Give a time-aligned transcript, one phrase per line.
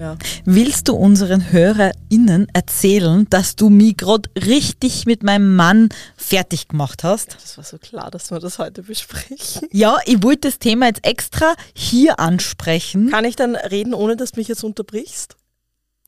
[0.00, 0.16] Ja.
[0.46, 7.04] willst du unseren HörerInnen erzählen, dass du mich gerade richtig mit meinem Mann fertig gemacht
[7.04, 7.34] hast?
[7.34, 9.68] Das war so klar, dass wir das heute besprechen.
[9.72, 13.10] Ja, ich wollte das Thema jetzt extra hier ansprechen.
[13.10, 15.36] Kann ich dann reden, ohne dass du mich jetzt unterbrichst?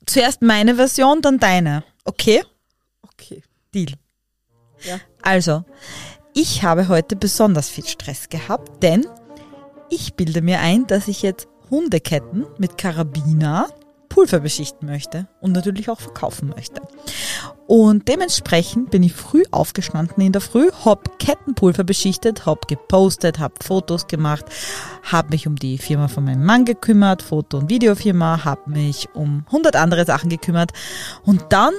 [0.07, 1.85] Zuerst meine Version, dann deine.
[2.07, 2.43] Okay?
[3.03, 3.43] Okay.
[3.75, 3.93] Deal.
[4.85, 5.01] Ja.
[5.21, 5.65] Also,
[6.33, 9.07] ich habe heute besonders viel Stress gehabt, denn
[9.91, 13.69] ich bilde mir ein, dass ich jetzt Hundeketten mit Karabiner
[14.13, 16.83] Pulver beschichten möchte und natürlich auch verkaufen möchte.
[17.67, 23.65] Und dementsprechend bin ich früh aufgestanden in der Früh, hab Kettenpulver beschichtet, hab gepostet, hab
[23.65, 24.45] Fotos gemacht,
[25.11, 29.47] hab mich um die Firma von meinem Mann gekümmert, Foto- und Videofirma, hab mich um
[29.51, 30.73] hundert andere Sachen gekümmert
[31.25, 31.73] und dann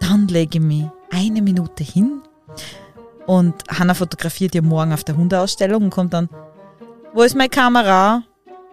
[0.00, 2.20] dann lege ich mich eine Minute hin
[3.26, 6.28] und Hanna fotografiert ja morgen auf der Hundeausstellung und kommt dann,
[7.14, 8.24] wo ist meine Kamera?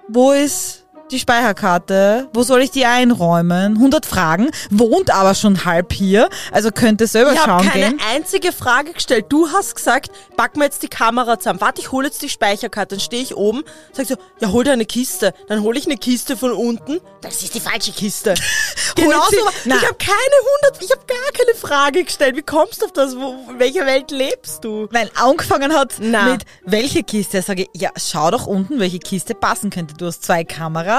[0.09, 2.27] Wo ist die Speicherkarte?
[2.33, 3.75] Wo soll ich die einräumen?
[3.75, 8.01] 100 Fragen, wohnt aber schon halb hier, also könnte selber Ich habe schauen keine gehen.
[8.13, 9.25] einzige Frage gestellt.
[9.29, 11.61] Du hast gesagt, pack mir jetzt die Kamera zusammen.
[11.61, 12.95] Warte, ich hole jetzt die Speicherkarte.
[12.95, 15.33] Dann stehe ich oben, sag so, ja, hol dir eine Kiste.
[15.47, 16.99] Dann hole ich eine Kiste von unten.
[17.21, 18.33] Das ist die falsche Kiste.
[18.95, 19.37] genau so.
[19.65, 22.35] Ich habe keine hundert, ich habe gar keine Frage gestellt.
[22.35, 23.15] Wie kommst du auf das?
[23.15, 24.87] Wo, in welcher Welt lebst du?
[24.91, 26.33] Weil angefangen hat Na.
[26.33, 29.93] mit welche Kiste, sage ich, ja, schau doch unten, welche Kiste passen könnte.
[29.95, 30.96] Du hast zwei Kameras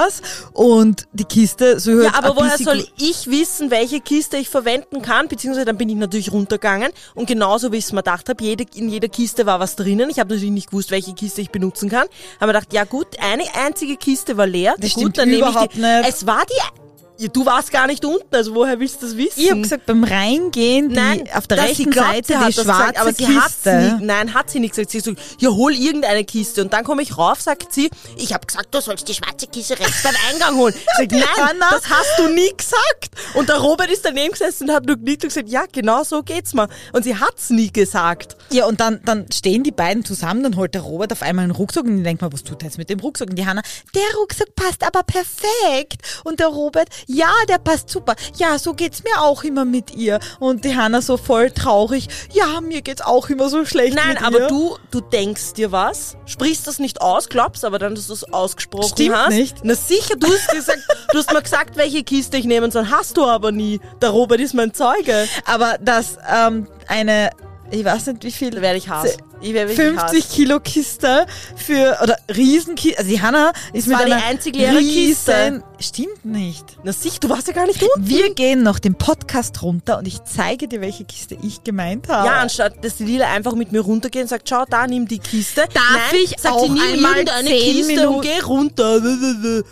[0.53, 5.27] und die Kiste so Ja, aber woher soll ich wissen, welche Kiste ich verwenden kann?
[5.27, 8.65] Beziehungsweise dann bin ich natürlich runtergegangen und genauso wie ich es mir gedacht habe, jede,
[8.75, 10.09] in jeder Kiste war was drinnen.
[10.09, 12.07] Ich habe natürlich nicht gewusst, welche Kiste ich benutzen kann.
[12.39, 14.75] Habe mir gedacht, ja gut, eine einzige Kiste war leer.
[14.79, 15.81] Das gut, stimmt dann nehme ich überhaupt die.
[15.81, 16.09] nicht.
[16.09, 16.88] Es war die.
[17.19, 19.33] Ja, Du warst gar nicht unten, also woher willst du das wissen?
[19.41, 22.53] Ich habe gesagt, beim Reingehen, die Nein, auf der rechten glaubt, Seite sie hat die
[22.53, 22.63] schwarze
[22.93, 23.97] gesagt, aber sie Kiste.
[23.99, 24.91] nie, nein, hat sie nicht gesagt.
[24.91, 26.61] Sie hat gesagt, ja, hol irgendeine Kiste.
[26.61, 29.77] Und dann komme ich rauf, sagt sie, ich habe gesagt, du sollst die schwarze Kiste
[29.77, 30.73] rechts beim Eingang holen.
[30.75, 31.69] Ich sag, nein, Hanna.
[31.71, 33.09] das hast du nie gesagt.
[33.33, 36.23] Und der Robert ist daneben gesessen und hat nur genickt und gesagt, ja, genau so
[36.23, 36.69] geht's mir.
[36.93, 38.37] Und sie hat's nie gesagt.
[38.51, 41.51] Ja, und dann, dann stehen die beiden zusammen, dann holt der Robert auf einmal einen
[41.51, 43.29] Rucksack und ich denke mal, was tut er jetzt mit dem Rucksack?
[43.29, 43.61] Und die Hanna,
[43.93, 46.01] der Rucksack passt aber perfekt.
[46.23, 48.15] Und der Robert, ja, der passt super.
[48.37, 50.19] Ja, so geht's mir auch immer mit ihr.
[50.39, 54.23] Und die Hanna so voll traurig, ja, mir geht's auch immer so schlecht Nein, mit
[54.23, 54.47] aber ihr.
[54.47, 58.31] du, du denkst dir was, sprichst das nicht aus, glaubst aber dann, dass du es
[58.31, 59.33] ausgesprochen Stimmt hast.
[59.33, 59.57] nicht.
[59.63, 60.81] Na sicher, du hast gesagt,
[61.11, 62.91] du hast mir gesagt, welche Kiste ich nehmen soll.
[62.91, 63.79] Hast du aber nie.
[64.03, 65.27] Der Robert ist mein Zeuge.
[65.45, 67.31] Aber dass ähm, eine,
[67.71, 69.17] ich weiß nicht wie viel, werde ich Hass.
[69.41, 70.31] Ich werde wirklich 50 Hass.
[70.35, 74.79] Kilo Kiste für, oder Riesenkiste, also die Hanna ist mit war die einer einzig leere
[74.79, 75.63] Kiste.
[75.79, 76.77] Stimmt nicht.
[76.83, 78.09] Na sicher, du warst ja gar nicht unten.
[78.09, 82.27] Wir gehen noch den Podcast runter und ich zeige dir, welche Kiste ich gemeint habe.
[82.27, 85.19] Ja, anstatt dass die Lila einfach mit mir runtergeht und sagt, schau, da, nimm die
[85.19, 85.61] Kiste.
[85.73, 89.01] Darf Nein, ich sagt auch sie, nimm einmal 10 Kiste und Minuten- geh runter.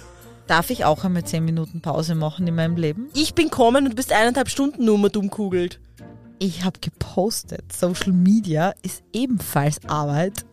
[0.47, 3.09] Darf ich auch einmal 10 Minuten Pause machen in meinem Leben?
[3.13, 5.79] Ich bin kommen und du bist eineinhalb Stunden nur mal dumm kugelt.
[6.39, 7.73] Ich habe gepostet.
[7.73, 10.45] Social Media ist ebenfalls Arbeit.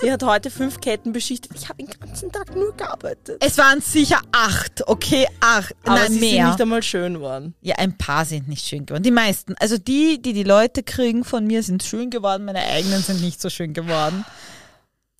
[0.00, 1.50] Sie hat heute fünf Ketten beschichtet.
[1.56, 3.42] Ich habe den ganzen Tag nur gearbeitet.
[3.44, 5.26] Es waren sicher acht, okay?
[5.40, 5.74] Acht.
[5.84, 6.46] Aber Nein, sie sind mehr.
[6.46, 7.54] nicht einmal schön geworden.
[7.62, 9.02] Ja, ein paar sind nicht schön geworden.
[9.02, 9.56] Die meisten.
[9.58, 12.44] Also die, die die Leute kriegen von mir, sind schön geworden.
[12.44, 14.24] Meine eigenen sind nicht so schön geworden.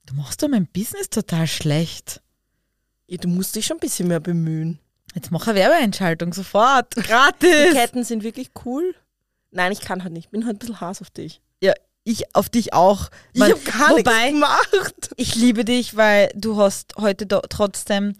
[0.06, 2.22] Du machst doch mein Business total schlecht.
[3.08, 4.78] Ja, du musst dich schon ein bisschen mehr bemühen.
[5.14, 6.96] Jetzt mach eine Werbeeinschaltung sofort.
[6.96, 7.72] Die Gratis.
[7.72, 8.94] Ketten sind wirklich cool.
[9.50, 10.26] Nein, ich kann halt nicht.
[10.26, 11.40] Ich bin halt ein bisschen Hass auf dich.
[11.62, 11.72] Ja,
[12.04, 13.08] ich auf dich auch.
[13.32, 14.32] Ich Man- habe gar wobei, nichts
[14.70, 15.10] gemacht.
[15.16, 18.14] ich liebe dich, weil du hast heute trotzdem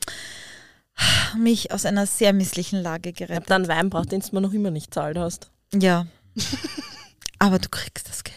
[1.37, 3.51] mich aus einer sehr misslichen Lage Ich habe gerettet.
[3.51, 5.51] da einen Wein braucht, den du mir noch immer nicht zahlt hast.
[5.73, 6.07] Ja.
[7.39, 8.35] Aber du kriegst das Geld.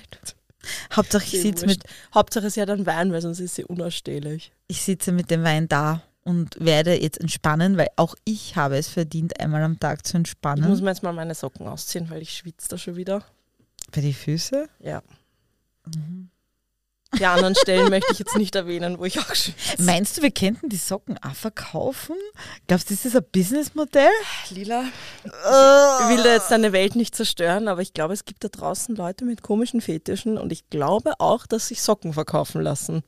[0.96, 1.84] Hauptsache ich sitze mit,
[2.14, 4.52] Hauptsache sie hat einen Wein, weil sonst ist sie unausstehlich.
[4.68, 8.88] ich sitze mit dem Wein da und werde jetzt entspannen, weil auch ich habe es
[8.88, 10.84] verdient, einmal am Tag zu Ich muss entspannen.
[10.84, 13.24] mir jetzt mal meine Socken ausziehen, weil ich schwitze da schon wieder.
[13.92, 14.70] Bei die Füße?
[14.80, 15.02] Ja.
[15.86, 16.30] Mhm.
[17.20, 19.82] Die anderen Stellen möchte ich jetzt nicht erwähnen, wo ich auch schwitze.
[19.84, 22.16] Meinst du, wir könnten die Socken auch verkaufen?
[22.68, 24.10] Glaubst du, das ist ein Businessmodell?
[24.50, 24.84] Lila,
[25.26, 25.30] ich
[26.10, 29.26] will da jetzt deine Welt nicht zerstören, aber ich glaube, es gibt da draußen Leute
[29.26, 33.04] mit komischen Fetischen und ich glaube auch, dass sich Socken verkaufen lassen.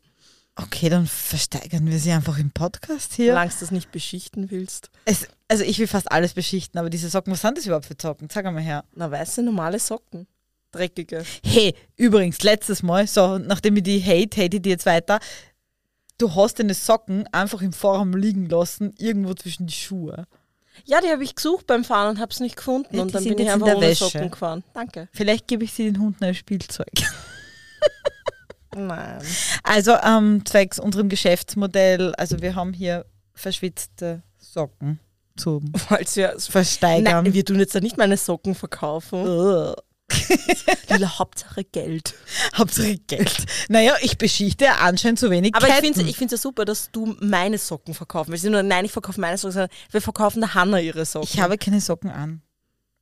[0.55, 3.31] Okay, dann versteigern wir sie einfach im Podcast hier.
[3.31, 4.91] Solange du das nicht beschichten willst.
[5.05, 7.95] Es, also ich will fast alles beschichten, aber diese Socken, was sind das überhaupt für
[7.99, 8.29] Socken?
[8.31, 8.83] Sag einmal her.
[8.93, 10.27] Na, weiße, normale Socken.
[10.71, 11.23] Dreckige.
[11.43, 15.19] Hey, übrigens, letztes Mal, so, nachdem ich die hate, hate ich die jetzt weiter.
[16.19, 20.27] Du hast deine Socken einfach im Vorraum liegen lassen, irgendwo zwischen die Schuhe.
[20.85, 22.95] Ja, die habe ich gesucht beim Fahren und habe es nicht gefunden.
[22.95, 24.05] Ja, und dann bin ich einfach ohne Wäsche.
[24.05, 24.63] Socken gefahren.
[24.73, 25.07] Danke.
[25.11, 26.91] Vielleicht gebe ich sie den Hunden als Spielzeug.
[28.75, 29.21] Nein.
[29.63, 34.99] Also ähm, zwecks unserem Geschäftsmodell, also wir haben hier verschwitzte Socken
[35.35, 37.23] zum Falls wir Versteigern.
[37.23, 39.25] Nein, wir tun jetzt da nicht meine Socken verkaufen.
[40.89, 42.13] Lila, Hauptsache Geld.
[42.55, 43.45] Hauptsache Geld.
[43.69, 45.85] Naja, ich beschichte anscheinend zu wenig Aber ich Ketten.
[45.87, 48.45] finde es ich find's ja super, dass du meine Socken verkaufen willst.
[48.45, 51.29] Nur, nein, ich verkaufe meine Socken, sondern wir verkaufen der Hanna ihre Socken.
[51.31, 52.41] ich habe keine Socken an.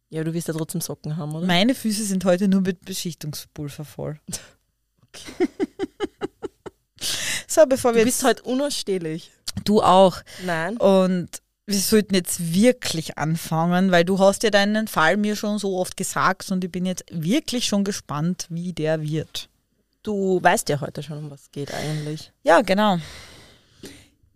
[0.10, 1.46] ja, du wirst ja trotzdem Socken haben, oder?
[1.48, 4.20] Meine Füße sind heute nur mit Beschichtungspulver voll.
[7.48, 9.32] so, bevor wir Du bist heute unausstehlich.
[9.66, 10.18] du auch.
[10.46, 10.78] Nein.
[10.78, 11.30] Und
[11.68, 15.96] wir sollten jetzt wirklich anfangen, weil du hast ja deinen Fall mir schon so oft
[15.96, 19.48] gesagt und ich bin jetzt wirklich schon gespannt, wie der wird.
[20.04, 22.32] Du weißt ja heute schon, um was es geht eigentlich.
[22.44, 22.98] Ja, genau.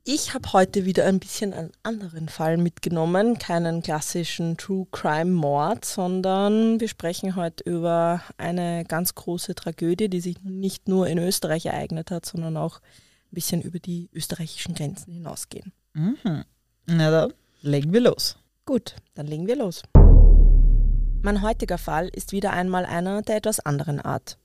[0.08, 3.40] Ich habe heute wieder ein bisschen einen anderen Fall mitgenommen.
[3.40, 10.22] Keinen klassischen True Crime Mord, sondern wir sprechen heute über eine ganz große Tragödie, die
[10.22, 15.12] sich nicht nur in Österreich ereignet hat, sondern auch ein bisschen über die österreichischen Grenzen
[15.12, 15.74] hinausgehen.
[15.94, 16.46] Mhm.
[16.86, 18.38] Na dann, legen wir los.
[18.66, 19.82] Gut, dann legen wir los.
[21.24, 24.38] Mein heutiger Fall ist wieder einmal einer der etwas anderen Art.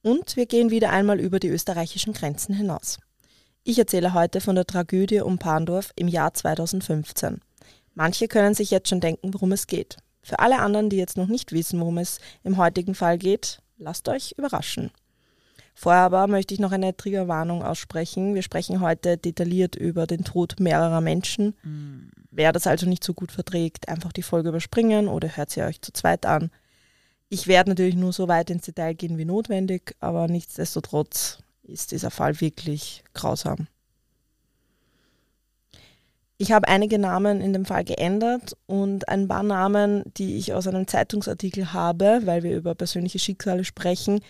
[0.00, 2.98] Und wir gehen wieder einmal über die österreichischen Grenzen hinaus.
[3.64, 7.40] Ich erzähle heute von der Tragödie um Pandorf im Jahr 2015.
[7.94, 9.98] Manche können sich jetzt schon denken, worum es geht.
[10.20, 14.08] Für alle anderen, die jetzt noch nicht wissen, worum es im heutigen Fall geht, lasst
[14.08, 14.90] euch überraschen.
[15.76, 18.34] Vorher aber möchte ich noch eine Triggerwarnung aussprechen.
[18.34, 21.54] Wir sprechen heute detailliert über den Tod mehrerer Menschen.
[22.32, 25.80] Wer das also nicht so gut verträgt, einfach die Folge überspringen oder hört sie euch
[25.80, 26.50] zu zweit an.
[27.28, 32.10] Ich werde natürlich nur so weit ins Detail gehen wie notwendig, aber nichtsdestotrotz ist dieser
[32.10, 33.68] Fall wirklich grausam.
[36.42, 40.66] Ich habe einige Namen in dem Fall geändert und ein paar Namen, die ich aus
[40.66, 44.20] einem Zeitungsartikel habe, weil wir über persönliche Schicksale sprechen.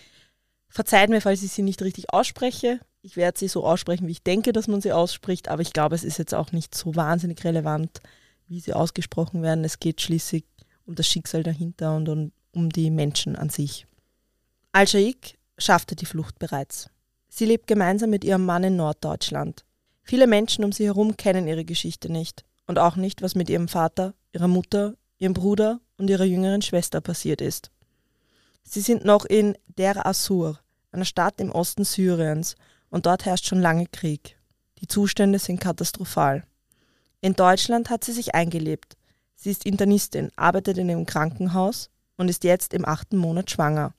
[0.69, 2.79] Verzeiht mir, falls ich sie nicht richtig ausspreche.
[3.01, 5.95] Ich werde sie so aussprechen, wie ich denke, dass man sie ausspricht, aber ich glaube,
[5.95, 7.99] es ist jetzt auch nicht so wahnsinnig relevant,
[8.47, 9.63] wie sie ausgesprochen werden.
[9.63, 10.45] Es geht schließlich
[10.85, 13.87] um das Schicksal dahinter und um, um die Menschen an sich.
[14.71, 16.89] Al-Shaikh schaffte die Flucht bereits.
[17.35, 19.65] Sie lebt gemeinsam mit ihrem Mann in Norddeutschland.
[20.03, 23.67] Viele Menschen um sie herum kennen ihre Geschichte nicht und auch nicht, was mit ihrem
[23.67, 27.71] Vater, ihrer Mutter, ihrem Bruder und ihrer jüngeren Schwester passiert ist.
[28.61, 30.59] Sie sind noch in Der Assur,
[30.91, 32.55] einer Stadt im Osten Syriens,
[32.91, 34.37] und dort herrscht schon lange Krieg.
[34.77, 36.43] Die Zustände sind katastrophal.
[37.19, 38.95] In Deutschland hat sie sich eingelebt.
[39.33, 43.95] Sie ist Internistin, arbeitet in einem Krankenhaus und ist jetzt im achten Monat schwanger.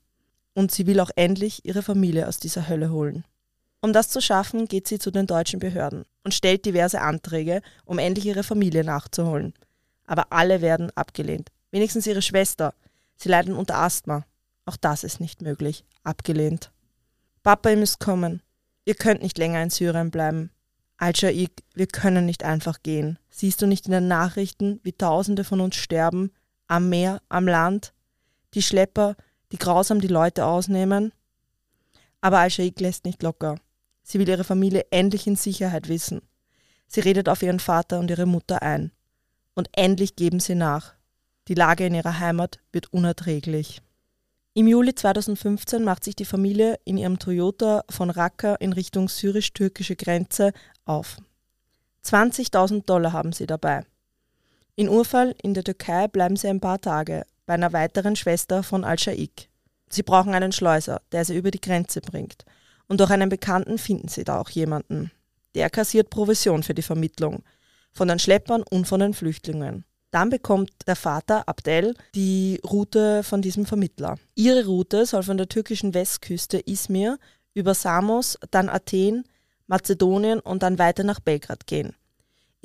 [0.54, 3.24] Und sie will auch endlich ihre Familie aus dieser Hölle holen.
[3.80, 7.98] Um das zu schaffen, geht sie zu den deutschen Behörden und stellt diverse Anträge, um
[7.98, 9.52] endlich ihre Familie nachzuholen.
[10.06, 11.50] Aber alle werden abgelehnt.
[11.70, 12.72] Wenigstens ihre Schwester.
[13.16, 14.24] Sie leiden unter Asthma.
[14.64, 15.84] Auch das ist nicht möglich.
[16.02, 16.70] Abgelehnt.
[17.42, 18.40] Papa, ihr müsst kommen.
[18.86, 20.50] Ihr könnt nicht länger in Syrien bleiben.
[20.96, 23.18] Al-Shaikh, wir können nicht einfach gehen.
[23.28, 26.30] Siehst du nicht in den Nachrichten, wie Tausende von uns sterben?
[26.68, 27.92] Am Meer, am Land?
[28.54, 29.16] Die Schlepper,
[29.54, 31.12] die grausam die Leute ausnehmen?
[32.20, 33.54] Aber Al-Shaikh lässt nicht locker.
[34.02, 36.22] Sie will ihre Familie endlich in Sicherheit wissen.
[36.88, 38.90] Sie redet auf ihren Vater und ihre Mutter ein.
[39.54, 40.94] Und endlich geben sie nach.
[41.46, 43.80] Die Lage in ihrer Heimat wird unerträglich.
[44.54, 49.94] Im Juli 2015 macht sich die Familie in ihrem Toyota von Raqqa in Richtung syrisch-türkische
[49.94, 50.52] Grenze
[50.84, 51.18] auf.
[52.04, 53.86] 20.000 Dollar haben sie dabei.
[54.74, 58.84] In Urfall in der Türkei bleiben sie ein paar Tage bei einer weiteren Schwester von
[58.84, 59.48] Al-Shaikh.
[59.88, 62.44] Sie brauchen einen Schleuser, der sie über die Grenze bringt.
[62.88, 65.10] Und durch einen Bekannten finden sie da auch jemanden.
[65.54, 67.42] Der kassiert Provision für die Vermittlung.
[67.92, 69.84] Von den Schleppern und von den Flüchtlingen.
[70.10, 74.16] Dann bekommt der Vater Abdel die Route von diesem Vermittler.
[74.34, 77.18] Ihre Route soll von der türkischen Westküste Izmir
[77.52, 79.24] über Samos, dann Athen,
[79.66, 81.94] Mazedonien und dann weiter nach Belgrad gehen.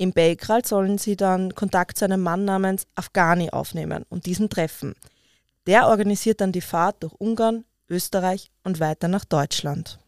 [0.00, 4.94] In Belgrad sollen sie dann Kontakt zu einem Mann namens Afghani aufnehmen und diesen treffen.
[5.66, 9.98] Der organisiert dann die Fahrt durch Ungarn, Österreich und weiter nach Deutschland.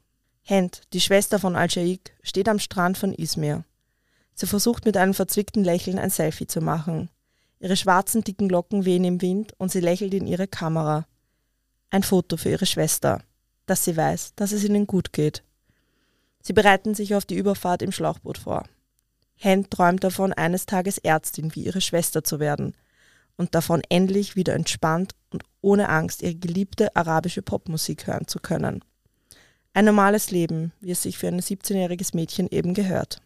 [0.41, 3.65] Hend, die Schwester von Al-Shaikh, steht am Strand von Izmir.
[4.33, 7.11] Sie versucht mit einem verzwickten Lächeln ein Selfie zu machen.
[7.61, 11.07] Ihre schwarzen, dicken Locken wehen im Wind und sie lächelt in ihre Kamera.
[11.91, 13.21] Ein Foto für ihre Schwester,
[13.67, 15.43] dass sie weiß, dass es ihnen gut geht.
[16.41, 18.65] Sie bereiten sich auf die Überfahrt im Schlauchboot vor.
[19.45, 22.77] Hen träumt davon, eines Tages Ärztin wie ihre Schwester zu werden
[23.37, 28.85] und davon endlich wieder entspannt und ohne Angst ihre geliebte arabische Popmusik hören zu können.
[29.75, 33.21] Ein normales Leben, wie es sich für ein 17-jähriges Mädchen eben gehört.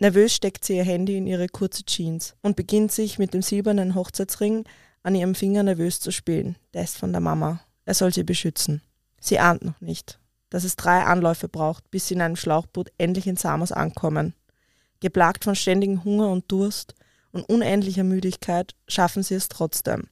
[0.00, 3.94] Nervös steckt sie ihr Handy in ihre kurze Jeans und beginnt sich mit dem silbernen
[3.94, 4.64] Hochzeitsring
[5.02, 6.56] an ihrem Finger nervös zu spielen.
[6.72, 7.60] Der ist von der Mama.
[7.84, 8.80] Er soll sie beschützen.
[9.20, 10.18] Sie ahnt noch nicht,
[10.48, 14.32] dass es drei Anläufe braucht, bis sie in einem Schlauchboot endlich in Samos ankommen.
[15.02, 16.94] Geplagt von ständigem Hunger und Durst
[17.32, 20.04] und unendlicher Müdigkeit schaffen sie es trotzdem.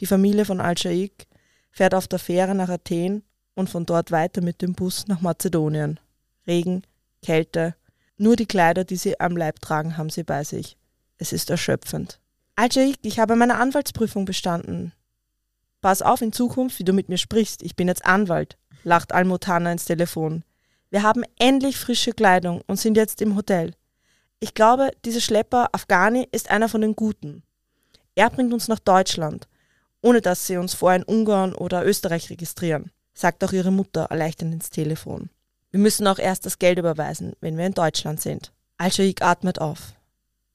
[0.00, 1.26] Die Familie von Al-Shaikh
[1.70, 3.22] fährt auf der Fähre nach Athen
[3.54, 5.98] und von dort weiter mit dem Bus nach Mazedonien.
[6.46, 6.82] Regen,
[7.22, 7.74] Kälte,
[8.18, 10.76] nur die Kleider, die sie am Leib tragen, haben sie bei sich.
[11.16, 12.20] Es ist erschöpfend.
[12.54, 14.92] Al-Shaikh, ich habe meine Anwaltsprüfung bestanden.
[15.80, 17.62] Pass auf in Zukunft, wie du mit mir sprichst.
[17.62, 20.44] Ich bin jetzt Anwalt, lacht Al-Mutana ins Telefon.
[20.90, 23.72] Wir haben endlich frische Kleidung und sind jetzt im Hotel.
[24.40, 27.42] Ich glaube, dieser Schlepper Afghani ist einer von den Guten.
[28.14, 29.48] Er bringt uns nach Deutschland,
[30.00, 34.54] ohne dass sie uns vorher in Ungarn oder Österreich registrieren, sagt auch ihre Mutter erleichternd
[34.54, 35.30] ins Telefon.
[35.70, 38.52] Wir müssen auch erst das Geld überweisen, wenn wir in Deutschland sind.
[38.76, 39.94] Al-Shaikh atmet auf.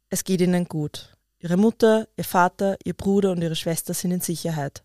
[0.10, 1.10] Es geht ihnen gut.
[1.40, 4.82] Ihre Mutter, ihr Vater, ihr Bruder und ihre Schwester sind in Sicherheit.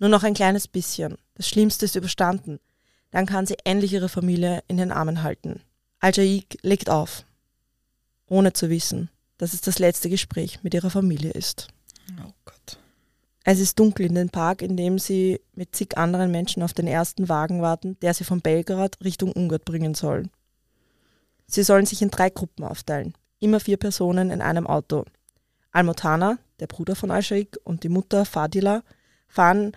[0.00, 1.16] Nur noch ein kleines bisschen.
[1.36, 2.58] Das Schlimmste ist überstanden.
[3.12, 5.60] Dann kann sie endlich ihre Familie in den Armen halten.
[6.00, 7.24] Al-Shaikh legt auf
[8.32, 11.68] ohne zu wissen, dass es das letzte Gespräch mit ihrer Familie ist.
[12.18, 12.78] Oh Gott.
[13.44, 16.86] Es ist dunkel in den Park, in dem sie mit zig anderen Menschen auf den
[16.86, 20.30] ersten Wagen warten, der sie von Belgrad Richtung Ungarn bringen soll.
[21.46, 25.04] Sie sollen sich in drei Gruppen aufteilen, immer vier Personen in einem Auto.
[25.70, 28.82] Almotana, der Bruder von Al-Shaikh, und die Mutter Fadila
[29.28, 29.72] fahren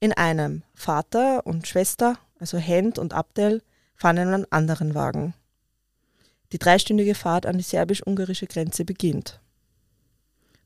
[0.00, 0.62] in einem.
[0.74, 3.62] Vater und Schwester, also Hend und Abdel,
[3.94, 5.32] fahren in einem anderen Wagen.
[6.52, 9.40] Die dreistündige Fahrt an die serbisch-ungarische Grenze beginnt.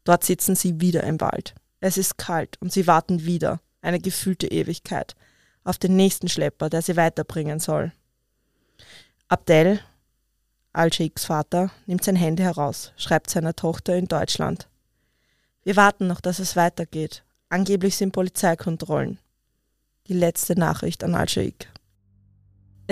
[0.04, 1.54] Dort sitzen sie wieder im Wald.
[1.80, 5.14] Es ist kalt und sie warten wieder, eine gefühlte Ewigkeit,
[5.64, 7.92] auf den nächsten Schlepper, der sie weiterbringen soll.
[9.28, 9.80] Abdel,
[10.72, 14.68] Al-Sheikhs Vater, nimmt sein Handy heraus, schreibt seiner Tochter in Deutschland.
[15.62, 17.24] Wir warten noch, dass es weitergeht.
[17.48, 19.18] Angeblich sind Polizeikontrollen.
[20.06, 21.66] Die letzte Nachricht an Al-Sheikh.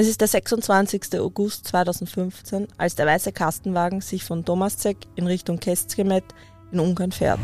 [0.01, 1.19] Es ist der 26.
[1.19, 6.23] August 2015, als der weiße Kastenwagen sich von Domaszek in Richtung Keszkemet
[6.71, 7.41] in Ungarn fährt.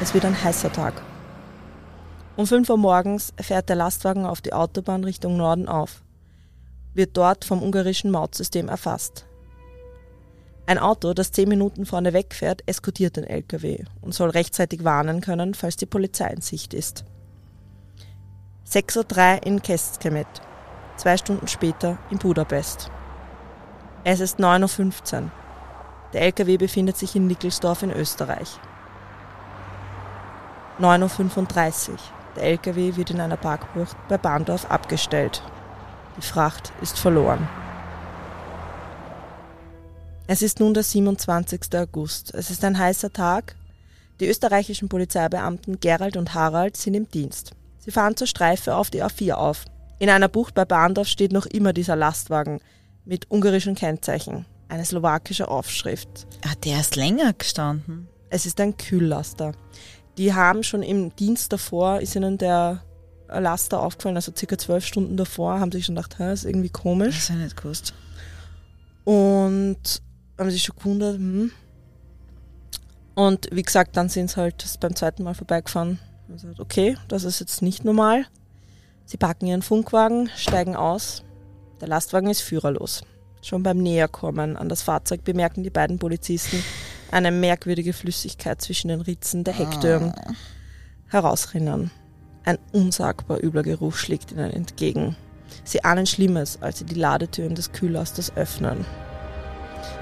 [0.00, 1.02] Es wird ein heißer Tag.
[2.36, 6.04] Um 5 Uhr morgens fährt der Lastwagen auf die Autobahn Richtung Norden auf,
[6.92, 9.26] wird dort vom ungarischen Mautsystem erfasst.
[10.66, 15.54] Ein Auto, das 10 Minuten vorne wegfährt, eskortiert den LKW und soll rechtzeitig warnen können,
[15.54, 17.04] falls die Polizei in Sicht ist.
[18.64, 20.28] 6.03 Uhr in Keszkemet
[20.96, 22.90] zwei Stunden später in Budapest.
[24.04, 25.30] Es ist 9.15 Uhr.
[26.12, 28.58] Der LKW befindet sich in Nickelsdorf in Österreich.
[30.80, 31.96] 9.35 Uhr.
[32.36, 35.42] Der LKW wird in einer Parkbucht bei Bahndorf abgestellt.
[36.16, 37.48] Die Fracht ist verloren.
[40.26, 41.60] Es ist nun der 27.
[41.74, 42.34] August.
[42.34, 43.56] Es ist ein heißer Tag.
[44.20, 47.52] Die österreichischen Polizeibeamten Gerald und Harald sind im Dienst.
[47.78, 49.64] Sie fahren zur Streife auf die A4 auf.
[49.98, 52.60] In einer Bucht bei Bahndorf steht noch immer dieser Lastwagen
[53.04, 56.26] mit ungarischen Kennzeichen, eine slowakische Aufschrift.
[56.44, 58.08] Ah, der ist länger gestanden.
[58.30, 59.52] Es ist ein Kühllaster.
[60.18, 62.82] Die haben schon im Dienst davor, ist ihnen der
[63.28, 67.14] Laster aufgefallen, also circa zwölf Stunden davor, haben sich schon gedacht, das ist irgendwie komisch.
[67.14, 67.94] Das ist ja nicht gewusst.
[69.04, 70.02] Und
[70.38, 71.50] haben sich schon gewundert, hm.
[73.14, 76.00] Und wie gesagt, dann sind sie halt beim zweiten Mal vorbeigefahren.
[76.30, 78.26] Also, okay, das ist jetzt nicht normal.
[79.04, 81.22] Sie packen ihren Funkwagen, steigen aus.
[81.80, 83.02] Der Lastwagen ist führerlos.
[83.42, 86.62] Schon beim Näherkommen an das Fahrzeug bemerken die beiden Polizisten
[87.10, 90.14] eine merkwürdige Flüssigkeit zwischen den Ritzen der Hecktüren
[91.08, 91.90] herausrinnen.
[92.44, 95.16] Ein unsagbar übler Geruch schlägt ihnen entgegen.
[95.62, 98.84] Sie ahnen Schlimmes, als sie die Ladetüren des Kühllasters öffnen.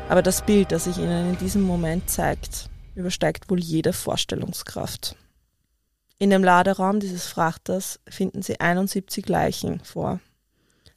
[0.09, 5.17] Aber das Bild, das sich ihnen in diesem Moment zeigt, übersteigt wohl jede Vorstellungskraft.
[6.19, 10.21] In dem Laderaum dieses Frachters finden sie 71 Leichen vor.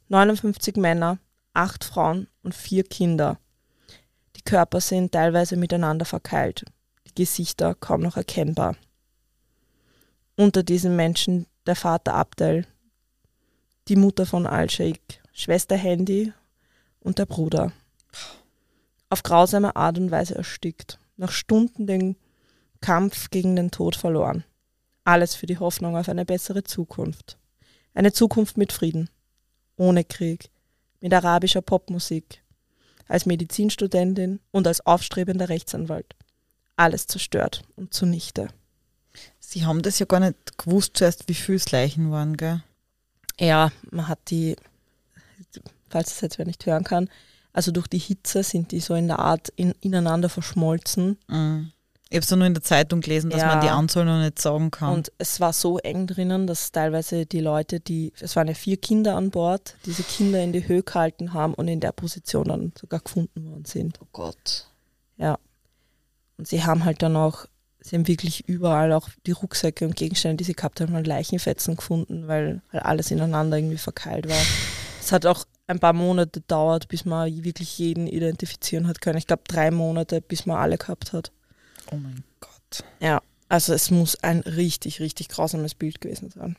[0.08, 1.18] 59 Männer,
[1.52, 3.38] 8 Frauen und 4 Kinder.
[4.36, 6.64] Die Körper sind teilweise miteinander verkeilt,
[7.06, 8.76] die Gesichter kaum noch erkennbar.
[10.36, 12.66] Unter diesen Menschen der Vater Abdel,
[13.88, 16.32] die Mutter von Al-Sheikh, Schwester Handy
[17.00, 17.72] und der Bruder.
[19.08, 22.16] Auf grausame Art und Weise erstickt, nach Stunden den
[22.80, 24.44] Kampf gegen den Tod verloren.
[25.06, 27.38] Alles für die Hoffnung auf eine bessere Zukunft.
[27.94, 29.08] Eine Zukunft mit Frieden.
[29.76, 30.50] Ohne Krieg.
[31.00, 32.42] Mit arabischer Popmusik.
[33.08, 36.16] als Medizinstudentin und als aufstrebender Rechtsanwalt.
[36.74, 38.48] Alles zerstört und zunichte.
[39.38, 42.64] Sie haben das ja gar nicht gewusst zuerst, wie viele Leichen waren, gell?
[43.38, 44.56] Ja, man hat die,
[45.88, 47.08] falls es jetzt wer nicht hören kann,
[47.52, 51.16] also durch die Hitze sind die so in der Art in, ineinander verschmolzen.
[51.28, 51.72] Mhm.
[52.08, 53.48] Ich habe es nur in der Zeitung gelesen, dass Ja.
[53.48, 54.94] man die Anzahl noch nicht sagen kann.
[54.94, 58.76] Und es war so eng drinnen, dass teilweise die Leute, die, es waren ja vier
[58.76, 62.72] Kinder an Bord, diese Kinder in die Höhe gehalten haben und in der Position dann
[62.78, 63.98] sogar gefunden worden sind.
[64.00, 64.68] oh Gott.
[65.16, 65.36] Ja.
[66.38, 67.46] Und sie haben halt dann auch,
[67.80, 71.74] sie haben wirklich überall auch die Rucksäcke und Gegenstände, die sie gehabt haben, halt Leichenfetzen
[71.74, 74.36] gefunden, weil, weil alles ineinander irgendwie verkeilt war.
[75.00, 79.18] Es hat auch ein paar Monate gedauert, bis man wirklich jeden identifizieren hat können.
[79.18, 81.32] Ich glaube drei Monate, bis man alle gehabt hat.
[81.90, 82.84] Oh mein Gott.
[83.00, 86.56] Ja, also es muss ein richtig, richtig grausames Bild gewesen sein.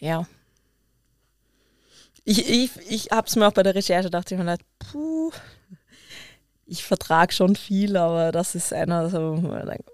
[0.00, 0.26] Ja.
[2.24, 5.30] Ich, ich, ich habe es mir auch bei der Recherche gedacht, ich mir gedacht, puh,
[6.66, 9.90] ich vertrage schon viel, aber das ist einer, so, denkt,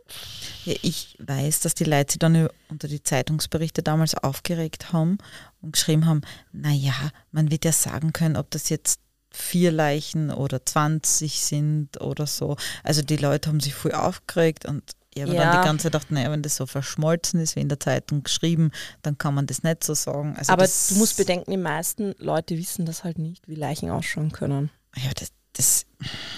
[0.65, 5.19] Ja, ich weiß, dass die Leute sich dann unter die Zeitungsberichte damals aufgeregt haben
[5.61, 6.95] und geschrieben haben, naja,
[7.33, 9.01] man wird ja sagen können, ob das jetzt
[9.33, 12.57] vier Leichen oder 20 sind oder so.
[12.83, 14.83] Also die Leute haben sich voll aufgeregt und
[15.15, 15.51] ich habe Ja.
[15.51, 18.23] dann die ganze Zeit gedacht, naja, wenn das so verschmolzen ist, wie in der Zeitung
[18.23, 18.71] geschrieben,
[19.03, 20.37] dann kann man das nicht so sagen.
[20.37, 24.31] Also aber du musst bedenken, die meisten Leute wissen das halt nicht, wie Leichen ausschauen
[24.31, 24.71] können.
[24.97, 25.87] Ja, das, das,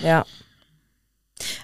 [0.00, 0.24] Ja,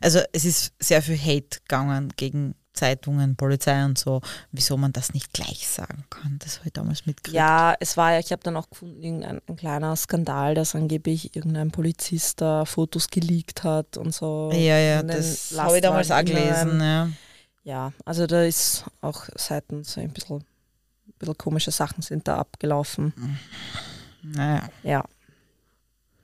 [0.00, 4.20] also es ist sehr viel Hate gegangen gegen Zeitungen, Polizei und so,
[4.52, 6.38] wieso man das nicht gleich sagen kann.
[6.38, 7.35] Das habe ich damals mitgekriegt.
[7.35, 11.35] Ja, es war ja, ich habe dann auch gefunden, irgendein ein kleiner Skandal, dass angeblich
[11.35, 14.50] irgendein Polizist da Fotos geleakt hat und so.
[14.52, 16.80] Ja, ja, das habe ich damals auch gelesen.
[16.80, 17.08] Ja.
[17.64, 20.44] Ja, also da ist auch seitens so ein bisschen, ein
[21.18, 23.12] bisschen komische Sachen sind da abgelaufen.
[24.23, 24.68] Naja.
[24.82, 25.04] Ja.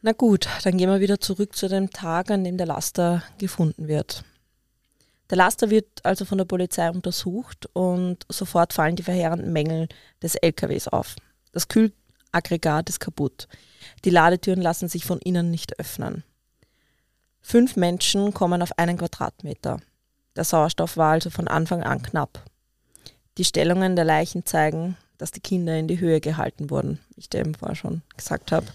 [0.00, 3.88] Na gut, dann gehen wir wieder zurück zu dem Tag, an dem der Laster gefunden
[3.88, 4.25] wird.
[5.34, 9.88] Der Laster wird also von der Polizei untersucht und sofort fallen die verheerenden Mängel
[10.22, 11.16] des LKWs auf.
[11.50, 13.48] Das Kühlaggregat ist kaputt.
[14.04, 16.22] Die Ladetüren lassen sich von innen nicht öffnen.
[17.40, 19.80] Fünf Menschen kommen auf einen Quadratmeter.
[20.37, 22.44] Der Sauerstoff war also von Anfang an knapp.
[23.37, 27.28] Die Stellungen der Leichen zeigen, dass die Kinder in die Höhe gehalten wurden, wie ich
[27.28, 28.66] dir eben vorher schon gesagt habe.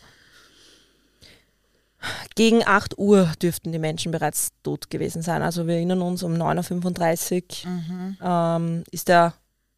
[2.36, 5.42] Gegen 8 Uhr dürften die Menschen bereits tot gewesen sein.
[5.42, 9.34] Also wir erinnern uns, um 9.35 Uhr ähm, ist der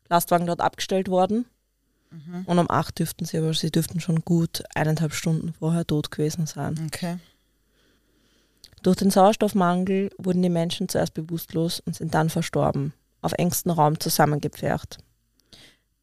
[0.10, 1.46] Lastwagen dort abgestellt worden.
[2.46, 6.46] Und um 8 dürften sie, aber sie dürften schon gut eineinhalb Stunden vorher tot gewesen
[6.46, 6.76] sein.
[6.88, 7.18] Okay.
[8.84, 14.00] Durch den Sauerstoffmangel wurden die Menschen zuerst bewusstlos und sind dann verstorben, auf engstem Raum
[14.00, 14.98] zusammengepfercht.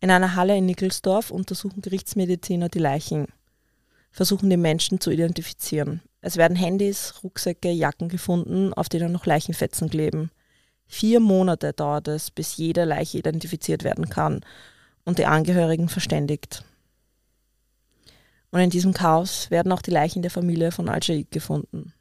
[0.01, 3.27] In einer Halle in Nickelsdorf untersuchen Gerichtsmediziner die Leichen,
[4.11, 6.01] versuchen die Menschen zu identifizieren.
[6.21, 10.31] Es werden Handys, Rucksäcke, Jacken gefunden, auf denen noch Leichenfetzen kleben.
[10.87, 14.41] Vier Monate dauert es, bis jede Leiche identifiziert werden kann
[15.05, 16.65] und die Angehörigen verständigt.
[18.51, 21.93] Und in diesem Chaos werden auch die Leichen der Familie von Al-Shaik gefunden.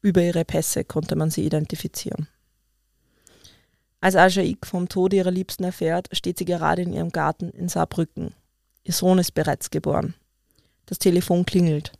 [0.00, 2.28] Über ihre Pässe konnte man sie identifizieren.
[4.00, 8.34] Als Al-Shaik vom Tode ihrer Liebsten erfährt, steht sie gerade in ihrem Garten in Saarbrücken.
[8.84, 10.14] Ihr Sohn ist bereits geboren.
[10.86, 11.92] Das Telefon klingelt.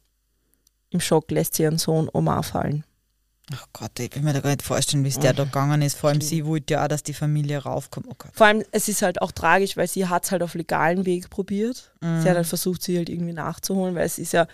[0.92, 2.84] Im Schock lässt sie ihren Sohn Omar fallen.
[3.52, 5.98] Ach Gott, ich will mir da gar nicht vorstellen, wie es der da gegangen ist.
[5.98, 8.06] Vor allem sie wollte ja auch, dass die Familie raufkommt.
[8.08, 8.14] Oh.
[8.32, 11.28] Vor allem, es ist halt auch tragisch, weil sie hat es halt auf legalen Weg
[11.28, 11.92] probiert.
[12.00, 14.46] Sie hat halt versucht, sie halt irgendwie nachzuholen, weil es ist ja,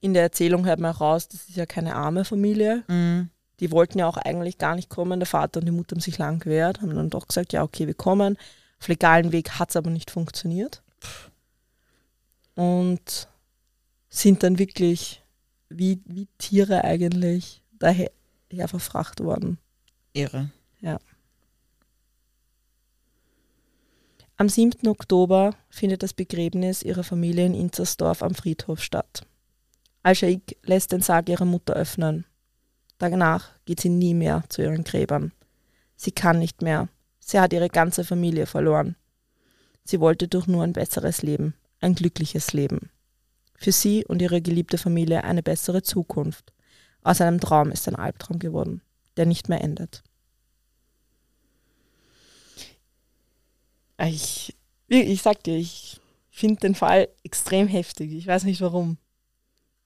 [0.00, 2.84] in der Erzählung hört man raus, das ist ja keine arme Familie.
[2.88, 3.30] Mhm.
[3.60, 5.18] Die wollten ja auch eigentlich gar nicht kommen.
[5.18, 7.86] Der Vater und die Mutter haben sich lang gewehrt, haben dann doch gesagt, ja, okay,
[7.86, 8.36] wir kommen.
[8.80, 10.82] Auf legalen Weg hat es aber nicht funktioniert.
[12.54, 13.28] Und
[14.10, 15.22] sind dann wirklich
[15.68, 18.10] wie, wie Tiere eigentlich daher
[18.66, 19.58] verfracht worden.
[20.12, 20.50] Irre.
[24.38, 24.86] Am 7.
[24.88, 29.26] Oktober findet das Begräbnis ihrer Familie in Inzersdorf am Friedhof statt.
[30.02, 32.26] Al-Shaik lässt den Sarg ihrer Mutter öffnen.
[32.98, 35.32] Danach geht sie nie mehr zu ihren Gräbern.
[35.96, 36.88] Sie kann nicht mehr.
[37.18, 38.94] Sie hat ihre ganze Familie verloren.
[39.84, 42.90] Sie wollte doch nur ein besseres Leben, ein glückliches Leben.
[43.58, 46.52] Für sie und ihre geliebte Familie eine bessere Zukunft.
[47.02, 48.82] Aus einem Traum ist ein Albtraum geworden,
[49.16, 50.02] der nicht mehr endet.
[53.98, 54.54] Ich,
[54.88, 58.12] ich sag dir, ich finde den Fall extrem heftig.
[58.12, 58.98] Ich weiß nicht warum.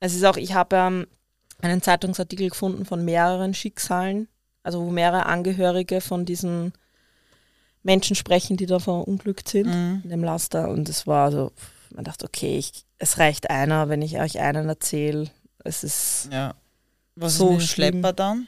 [0.01, 1.07] Es ist auch, ich habe ähm,
[1.61, 4.29] einen Zeitungsartikel gefunden von mehreren Schicksalen,
[4.63, 6.73] also wo mehrere Angehörige von diesen
[7.83, 10.01] Menschen sprechen, die da verunglückt sind, Mhm.
[10.05, 10.69] in dem Laster.
[10.69, 11.53] Und es war so,
[11.95, 15.29] man dachte, okay, ich, es reicht einer, wenn ich euch einen erzähle.
[15.65, 16.55] Es ist Ja.
[17.17, 17.69] Was So ist.
[17.69, 18.47] Schlepper dann?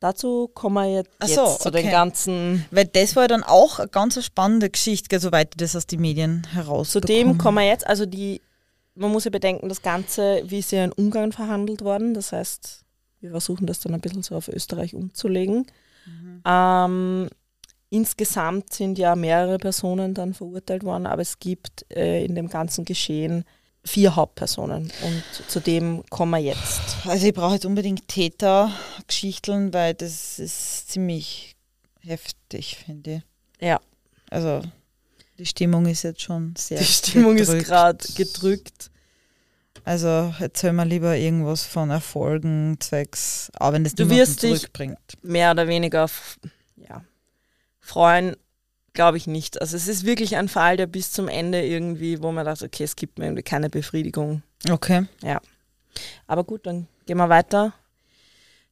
[0.00, 1.90] dazu kommen wir jetzt, Ach jetzt so, zu den okay.
[1.90, 2.64] ganzen.
[2.70, 6.00] Weil das war ja dann auch eine ganz spannende Geschichte, soweit ich das aus den
[6.00, 6.90] Medien heraus.
[6.90, 7.86] Zu dem kommen wir jetzt.
[7.86, 8.40] Also die,
[8.94, 12.14] man muss ja bedenken, das Ganze, wie ist ja in Ungarn verhandelt worden.
[12.14, 12.84] Das heißt,
[13.20, 15.66] wir versuchen das dann ein bisschen so auf Österreich umzulegen.
[16.44, 17.28] Ähm,
[17.90, 22.84] insgesamt sind ja mehrere Personen dann verurteilt worden, aber es gibt äh, in dem ganzen
[22.84, 23.44] Geschehen
[23.86, 24.92] vier Hauptpersonen.
[25.02, 26.80] Und zu dem kommen wir jetzt.
[27.06, 31.56] Also ich brauche jetzt unbedingt Tätergeschichteln, weil das ist ziemlich
[32.00, 33.22] heftig, finde
[33.58, 33.66] ich.
[33.66, 33.80] Ja.
[34.30, 34.62] Also
[35.38, 37.66] die Stimmung ist jetzt schon sehr Die Stimmung ist gedrückt.
[37.66, 38.90] gerade gedrückt.
[39.84, 44.66] Also erzähl mal lieber irgendwas von Erfolgen, zwecks, auch wenn das Du wirst dich-
[45.22, 46.08] mehr oder weniger
[46.76, 47.04] ja,
[47.78, 48.34] freuen,
[48.96, 49.60] glaube ich nicht.
[49.60, 52.82] Also es ist wirklich ein Fall, der bis zum Ende irgendwie, wo man dachte, okay,
[52.82, 54.42] es gibt mir irgendwie keine Befriedigung.
[54.68, 55.06] Okay.
[56.26, 57.72] Aber gut, dann gehen wir weiter.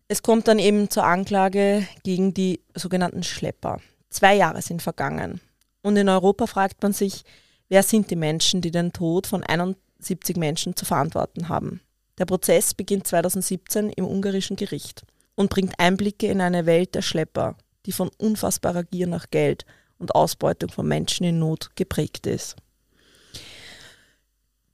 [0.08, 3.80] Es kommt dann eben zur Anklage gegen die sogenannten Schlepper.
[4.10, 5.40] Zwei Jahre sind vergangen.
[5.82, 7.24] Und in Europa fragt man sich,
[7.68, 11.80] wer sind die Menschen, die den Tod von 71 Menschen zu verantworten haben.
[12.18, 15.02] Der Prozess beginnt 2017 im ungarischen Gericht
[15.34, 17.56] und bringt Einblicke in eine Welt der Schlepper,
[17.86, 19.64] die von unfassbarer Gier nach Geld
[20.04, 22.56] und Ausbeutung von Menschen in Not geprägt ist.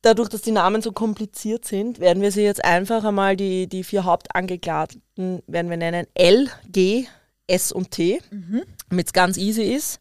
[0.02, 3.84] Dadurch, dass die Namen so kompliziert sind, werden wir sie jetzt einfach einmal, die, die
[3.84, 7.06] vier Hauptangeklagten, werden wir nennen L, G,
[7.46, 8.20] S und T,
[8.88, 10.00] damit es ganz easy ist.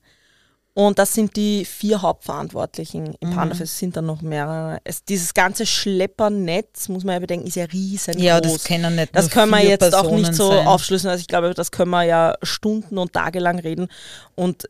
[0.73, 3.33] Und das sind die vier Hauptverantwortlichen im Mhm.
[3.35, 3.59] Panaf.
[3.59, 4.77] Es sind dann noch mehrere.
[4.85, 8.23] Es, dieses ganze Schleppernetz, muss man ja bedenken, ist ja riesengroß.
[8.23, 10.65] Ja, das können nicht Das können wir jetzt auch Personen nicht so sein.
[10.67, 11.11] aufschlüsseln.
[11.11, 13.89] Also ich glaube, das können wir ja Stunden und Tage lang reden.
[14.35, 14.69] Und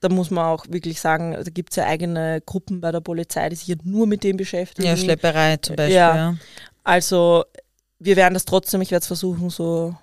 [0.00, 3.48] da muss man auch wirklich sagen, da gibt es ja eigene Gruppen bei der Polizei,
[3.48, 4.86] die sich ja nur mit dem beschäftigen.
[4.88, 5.96] Ja, Schlepperei zum Beispiel.
[5.96, 6.16] Ja.
[6.16, 6.36] Ja.
[6.84, 7.44] Also
[7.98, 9.96] wir werden das trotzdem, ich werde es versuchen, so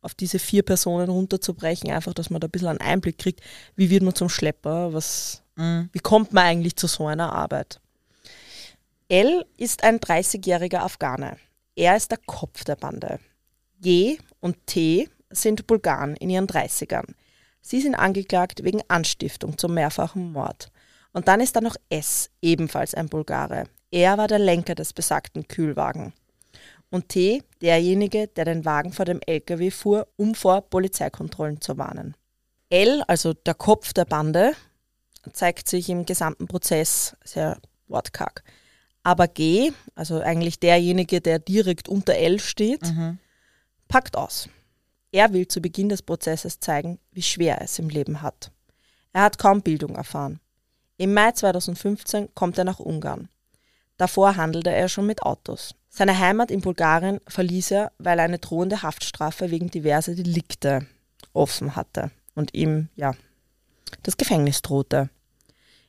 [0.00, 3.40] auf diese vier Personen runterzubrechen, einfach, dass man da ein bisschen einen Einblick kriegt,
[3.74, 5.88] wie wird man zum Schlepper, was, Mhm.
[5.92, 7.80] wie kommt man eigentlich zu so einer Arbeit.
[9.08, 11.36] L ist ein 30-jähriger Afghane.
[11.76, 13.20] Er ist der Kopf der Bande.
[13.80, 17.14] G und T sind Bulgaren in ihren 30ern.
[17.66, 20.70] Sie sind angeklagt wegen Anstiftung zum mehrfachen Mord.
[21.12, 23.64] Und dann ist da noch S, ebenfalls ein Bulgare.
[23.90, 26.12] Er war der Lenker des besagten Kühlwagen.
[26.90, 32.14] Und T, derjenige, der den Wagen vor dem LKW fuhr, um vor Polizeikontrollen zu warnen.
[32.70, 34.52] L, also der Kopf der Bande,
[35.32, 38.44] zeigt sich im gesamten Prozess sehr wortkarg.
[39.02, 43.18] Aber G, also eigentlich derjenige, der direkt unter L steht, Mhm.
[43.88, 44.48] packt aus.
[45.12, 48.50] Er will zu Beginn des Prozesses zeigen, wie schwer er es im Leben hat.
[49.12, 50.40] Er hat kaum Bildung erfahren.
[50.98, 53.28] Im Mai 2015 kommt er nach Ungarn.
[53.96, 55.74] Davor handelte er schon mit Autos.
[55.88, 60.86] Seine Heimat in Bulgarien verließ er, weil er eine drohende Haftstrafe wegen diverser Delikte
[61.32, 63.14] offen hatte und ihm, ja,
[64.02, 65.08] das Gefängnis drohte.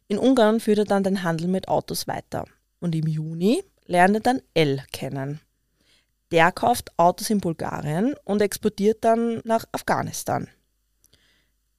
[0.08, 2.46] In Ungarn führte er dann den Handel mit Autos weiter.
[2.80, 5.42] Und im Juni lernte dann L kennen.
[6.32, 10.50] Der kauft Autos in Bulgarien und exportiert dann nach Afghanistan.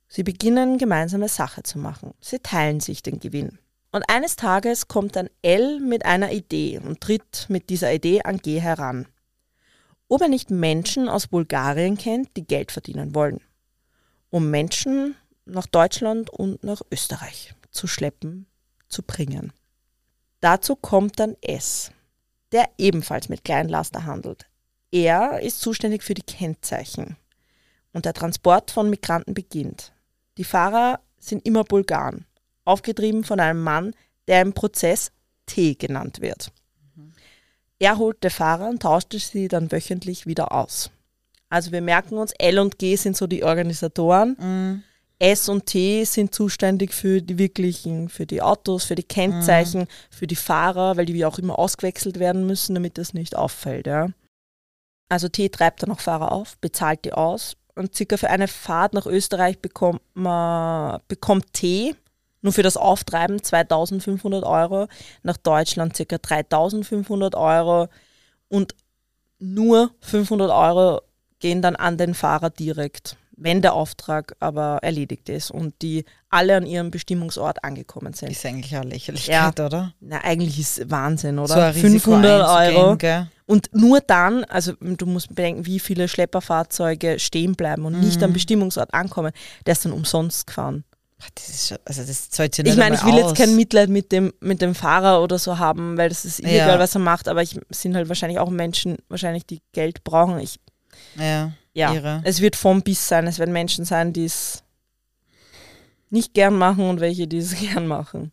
[0.09, 2.15] Sie beginnen gemeinsame Sache zu machen.
[2.21, 3.59] Sie teilen sich den Gewinn.
[3.93, 8.39] Und eines Tages kommt dann L mit einer Idee und tritt mit dieser Idee an
[8.39, 9.07] G heran.
[10.09, 13.41] Ob er nicht Menschen aus Bulgarien kennt, die Geld verdienen wollen,
[14.31, 18.47] um Menschen nach Deutschland und nach Österreich zu schleppen,
[18.89, 19.53] zu bringen.
[20.41, 21.91] Dazu kommt dann S,
[22.53, 24.47] der ebenfalls mit Kleinlaster handelt.
[24.91, 27.17] Er ist zuständig für die Kennzeichen.
[27.93, 29.93] Und der Transport von Migranten beginnt.
[30.37, 32.27] Die Fahrer sind immer Bulgaren,
[32.65, 33.95] aufgetrieben von einem Mann,
[34.29, 35.11] der im Prozess
[35.47, 36.53] T genannt wird.
[37.79, 40.91] Er holte Fahrer und tauschte sie dann wöchentlich wieder aus.
[41.49, 44.37] Also wir merken uns, L und G sind so die Organisatoren.
[44.39, 44.83] Mhm.
[45.19, 50.27] S und T sind zuständig für die wirklichen, für die Autos, für die Kennzeichen, für
[50.27, 53.87] die Fahrer, weil die auch immer ausgewechselt werden müssen, damit das nicht auffällt.
[53.89, 54.11] Ja.
[55.09, 58.93] Also T treibt dann auch Fahrer auf, bezahlt die aus und circa für eine Fahrt
[58.93, 61.95] nach Österreich bekommt, man, bekommt T
[62.41, 64.87] nur für das Auftreiben 2500 Euro,
[65.23, 67.89] nach Deutschland circa 3500 Euro
[68.49, 68.75] und
[69.39, 71.03] nur 500 Euro
[71.41, 76.57] gehen dann an den Fahrer direkt, wenn der Auftrag aber erledigt ist und die alle
[76.57, 78.31] an ihrem Bestimmungsort angekommen sind.
[78.31, 79.95] Ist eigentlich auch Lächerlichkeit, oder?
[80.01, 81.55] Na, eigentlich ist Wahnsinn, oder?
[81.55, 82.97] So ein Risiko 500 einzugehen, Euro.
[82.97, 83.27] Gell?
[83.47, 88.33] Und nur dann, also du musst bedenken, wie viele Schlepperfahrzeuge stehen bleiben und nicht am
[88.33, 89.33] Bestimmungsort ankommen,
[89.67, 90.85] der ist dann umsonst gefahren.
[91.35, 93.31] Das ist schon, also das zahlt sich nicht Ich meine, ich will aus.
[93.31, 96.69] jetzt kein Mitleid mit dem, mit dem Fahrer oder so haben, weil das ist illegal,
[96.75, 96.79] Ja.
[96.79, 100.39] was er macht, aber ich es sind halt wahrscheinlich auch Menschen, wahrscheinlich die Geld brauchen.
[100.39, 100.61] Ich,
[101.17, 102.21] Ja, ja, irre.
[102.25, 103.27] es wird vom Biss sein.
[103.27, 104.63] Es werden Menschen sein, die es
[106.11, 108.33] nicht gern machen und welche, die es gern machen.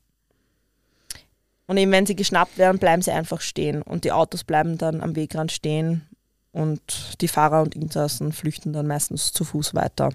[1.67, 5.02] Und eben, wenn sie geschnappt werden, bleiben sie einfach stehen und die Autos bleiben dann
[5.02, 6.08] am Wegrand stehen
[6.52, 10.12] und die Fahrer und Insassen flüchten dann meistens zu Fuß weiter.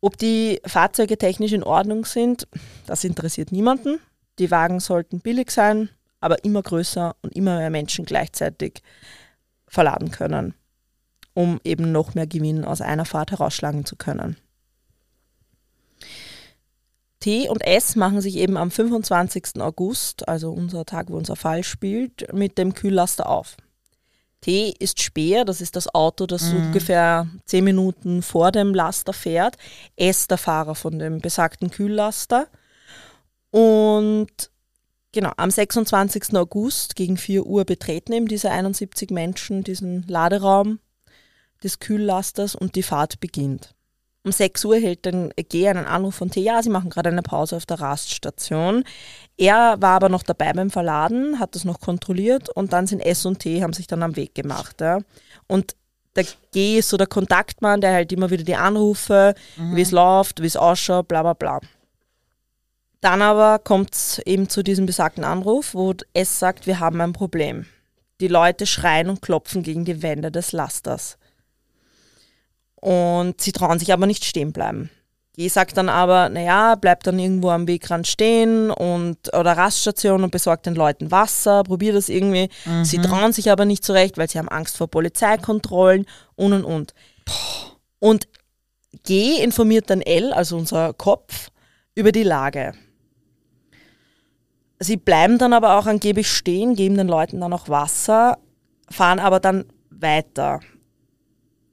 [0.00, 2.48] Ob die Fahrzeuge technisch in Ordnung sind,
[2.86, 3.98] das interessiert niemanden.
[4.38, 5.88] Die Wagen sollten billig sein,
[6.20, 8.82] aber immer größer und immer mehr Menschen gleichzeitig
[9.68, 10.54] verladen können,
[11.36, 14.38] um eben noch mehr Gewinn aus einer Fahrt herausschlagen zu können.
[17.20, 19.60] T und S machen sich eben am 25.
[19.60, 23.56] August, also unser Tag, wo unser Fall spielt, mit dem Kühllaster auf.
[24.40, 29.12] T ist Speer, das ist das Auto, das so ungefähr 10 Minuten vor dem Laster
[29.12, 29.56] fährt.
[29.96, 32.46] S der Fahrer von dem besagten Kühllaster.
[33.50, 34.50] Und
[35.12, 36.34] genau, am 26.
[36.34, 40.78] August gegen 4 Uhr betreten eben diese 71 Menschen diesen Laderaum
[41.62, 43.74] des Kühllasters und die Fahrt beginnt.
[44.26, 46.40] Um 6 Uhr hält dann G einen Anruf von T.
[46.40, 48.82] Ja, sie machen gerade eine Pause auf der Raststation.
[49.36, 53.24] Er war aber noch dabei beim Verladen, hat das noch kontrolliert und dann sind S
[53.24, 54.80] und T haben sich dann am Weg gemacht.
[54.80, 54.98] Ja.
[55.46, 55.76] Und
[56.16, 60.42] der G ist so der Kontaktmann, der halt immer wieder die Anrufe, wie es läuft,
[60.42, 61.60] wie es ausschaut, bla bla bla.
[63.00, 67.12] Dann aber kommt es eben zu diesem besagten Anruf, wo S sagt, wir haben ein
[67.12, 67.66] Problem.
[68.20, 71.18] Die Leute schreien und klopfen gegen die Wände des Lasters.
[72.86, 74.90] Und sie trauen sich aber nicht stehen bleiben.
[75.32, 80.30] G sagt dann aber, naja, bleibt dann irgendwo am Wegrand stehen und oder Raststation und
[80.30, 82.48] besorgt den Leuten Wasser, probiert das irgendwie.
[82.84, 86.94] Sie trauen sich aber nicht zurecht, weil sie haben Angst vor Polizeikontrollen und und und.
[87.98, 88.28] Und
[89.02, 91.50] G informiert dann L, also unser Kopf,
[91.96, 92.72] über die Lage.
[94.78, 98.38] Sie bleiben dann aber auch angeblich stehen, geben den Leuten dann auch Wasser,
[98.88, 100.60] fahren aber dann weiter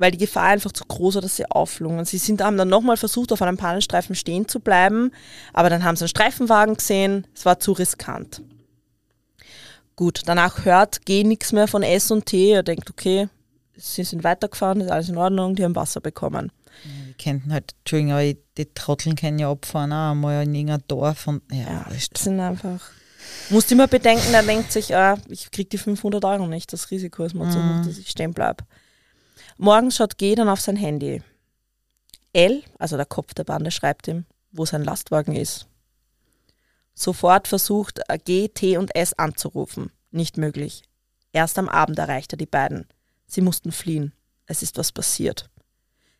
[0.03, 2.03] weil die Gefahr einfach zu groß war, dass sie auflungen.
[2.03, 5.11] Sie sind, haben dann nochmal versucht, auf einem Pannenstreifen stehen zu bleiben,
[5.53, 8.41] aber dann haben sie einen Streifenwagen gesehen, es war zu riskant.
[9.95, 13.29] Gut, danach hört G nichts mehr von S und T, er denkt, okay,
[13.77, 16.51] sie sind weitergefahren, ist alles in Ordnung, die haben Wasser bekommen.
[16.83, 21.27] Die könnten halt, Entschuldigung, aber die Trotteln können ja abfahren, auch einmal in irgendein Dorf
[21.27, 22.81] und ja, Ja, sind einfach.
[23.49, 27.23] Musst immer bedenken, er denkt sich, ah, ich krieg die 500 Euro nicht, das Risiko
[27.23, 28.65] ist mir zu hoch, dass ich stehen bleibe.
[29.57, 31.21] Morgens schaut G dann auf sein Handy.
[32.33, 35.67] L, also der Kopf der Bande, schreibt ihm, wo sein Lastwagen ist.
[36.95, 39.91] Sofort versucht er G, T und S anzurufen.
[40.11, 40.83] Nicht möglich.
[41.31, 42.87] Erst am Abend erreicht er die beiden.
[43.25, 44.13] Sie mussten fliehen.
[44.45, 45.49] Es ist was passiert.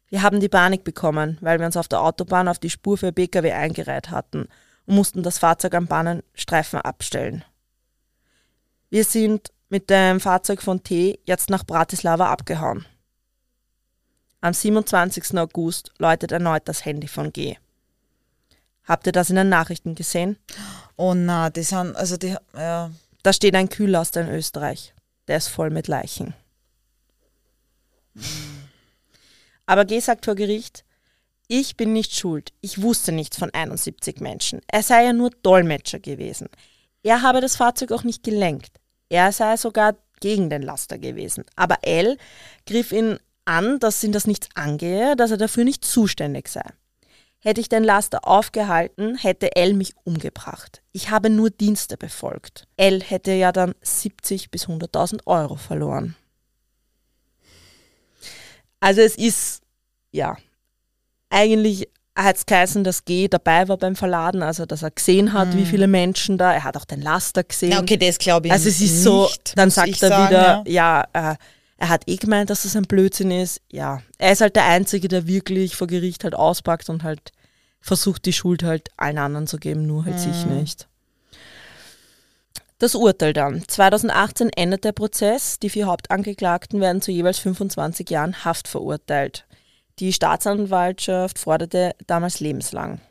[0.08, 3.12] Wir haben die Panik bekommen, weil wir uns auf der Autobahn auf die Spur für
[3.12, 4.48] Pkw eingereiht hatten
[4.86, 7.44] und mussten das Fahrzeug am Bahnenstreifen abstellen.
[8.90, 12.86] Wir sind mit dem Fahrzeug von T jetzt nach Bratislava abgehauen.
[14.44, 15.38] Am 27.
[15.40, 17.56] August läutet erneut das Handy von G.
[18.84, 20.38] Habt ihr das in den Nachrichten gesehen?
[20.98, 22.92] Oh na, die sind, also die, ja,
[23.24, 24.94] Da steht ein Kühllaster in Österreich.
[25.30, 26.34] Der ist voll mit Leichen.
[29.66, 30.84] Aber G sagt vor Gericht,
[31.48, 32.52] ich bin nicht schuld.
[32.60, 34.60] Ich wusste nichts von 71 Menschen.
[34.68, 36.50] Er sei ja nur Dolmetscher gewesen.
[37.02, 38.82] Er habe das Fahrzeug auch nicht gelenkt.
[39.08, 41.46] Er sei sogar gegen den Laster gewesen.
[41.56, 42.18] Aber L
[42.66, 46.64] griff ihn an, dass ihn das nichts angehe, dass er dafür nicht zuständig sei.
[47.40, 50.82] Hätte ich den Laster aufgehalten, hätte L mich umgebracht.
[50.94, 52.68] Ich habe nur Dienste befolgt.
[52.78, 56.16] L hätte ja dann 70 bis 100.000 Euro verloren.
[58.80, 59.62] Also es ist,
[60.12, 60.38] ja,
[61.30, 65.58] eigentlich hat es geheißen, dass G dabei war beim Verladen, also dass er gesehen hat,
[65.58, 67.72] wie viele Menschen da, er hat auch den Laster gesehen.
[67.72, 70.64] ja, okay, das glaube ich Also es ist nicht, so, dann sagt er sagen, wieder,
[70.68, 71.06] ja.
[71.14, 71.36] ja, äh,
[71.84, 73.62] er hat eh gemeint, dass das ein Blödsinn ist.
[73.70, 77.34] Ja, er ist halt der Einzige, der wirklich vor Gericht halt auspackt und halt
[77.82, 80.88] versucht, die Schuld halt allen anderen zu geben, nur halt sich nicht.
[82.80, 83.68] Das Urteil dann.
[83.68, 85.60] 2018 endet der Prozess.
[85.60, 89.46] Die vier Hauptangeklagten werden zu jeweils 25 Jahren Haft verurteilt.
[90.00, 93.02] Die Staatsanwaltschaft forderte damals lebenslang.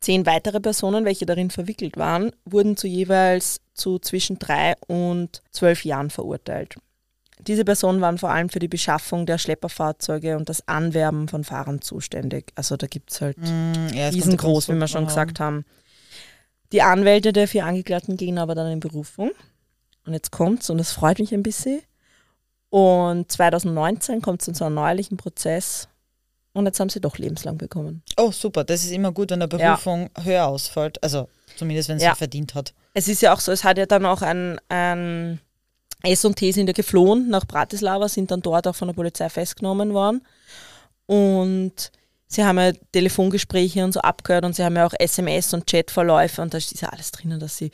[0.00, 5.84] Zehn weitere Personen, welche darin verwickelt waren, wurden zu jeweils zu zwischen drei und zwölf
[5.84, 6.74] Jahren verurteilt.
[7.46, 11.80] Diese Personen waren vor allem für die Beschaffung der Schlepperfahrzeuge und das Anwerben von Fahrern
[11.80, 12.52] zuständig.
[12.54, 15.64] Also da gibt es halt Mm, ja, es riesengroß, wie wir schon gesagt haben.
[16.72, 19.30] Die Anwälte der vier Angeklagten gehen aber dann in Berufung.
[20.06, 21.80] Und jetzt kommt's und das freut mich ein bisschen.
[22.70, 25.88] Und 2019 kommt es zu einem neuerlichen Prozess
[26.52, 28.02] und jetzt haben sie doch lebenslang bekommen.
[28.16, 28.64] Oh, super.
[28.64, 29.70] Das ist immer gut, wenn eine Ja.
[29.74, 31.02] Berufung höher ausfällt.
[31.02, 32.12] Also zumindest, wenn es Ja.
[32.12, 32.72] sie verdient hat.
[32.94, 35.40] Es ist ja auch so, es hat ja dann auch ein, ein
[36.02, 40.22] S&T sind ja geflohen nach Bratislava, sind dann dort auch von der Polizei festgenommen worden.
[41.06, 41.90] Und
[42.26, 46.40] sie haben ja Telefongespräche und so abgehört und sie haben ja auch SMS und Chatverläufe
[46.40, 47.70] und da ist ja alles drinnen, dass sie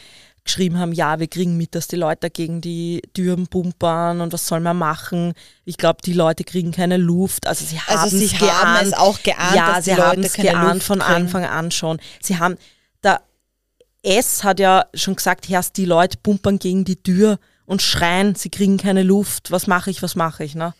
[0.46, 4.46] geschrieben haben, ja, wir kriegen mit, dass die Leute gegen die Türen pumpern und was
[4.46, 5.34] soll man machen.
[5.64, 7.46] Ich glaube, die Leute kriegen keine Luft.
[7.46, 8.86] Also sie haben Also sie es haben geahnt.
[8.86, 11.14] es auch geahnt, ja, dass die sie haben es keine geahnt Luft von kriegen.
[11.14, 11.98] Anfang an schon.
[12.22, 12.56] Sie haben,
[13.02, 13.22] der
[14.02, 18.48] S hat ja schon gesagt, erst die Leute pumpern gegen die Tür und schreien, sie
[18.48, 19.50] kriegen keine Luft.
[19.50, 20.74] Was mache ich, was mache ich, ne?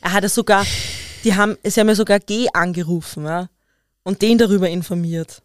[0.00, 0.66] Er hat ja sogar,
[1.24, 3.48] die haben, sie haben ja sogar G angerufen, ja?
[4.02, 5.42] Und den darüber informiert.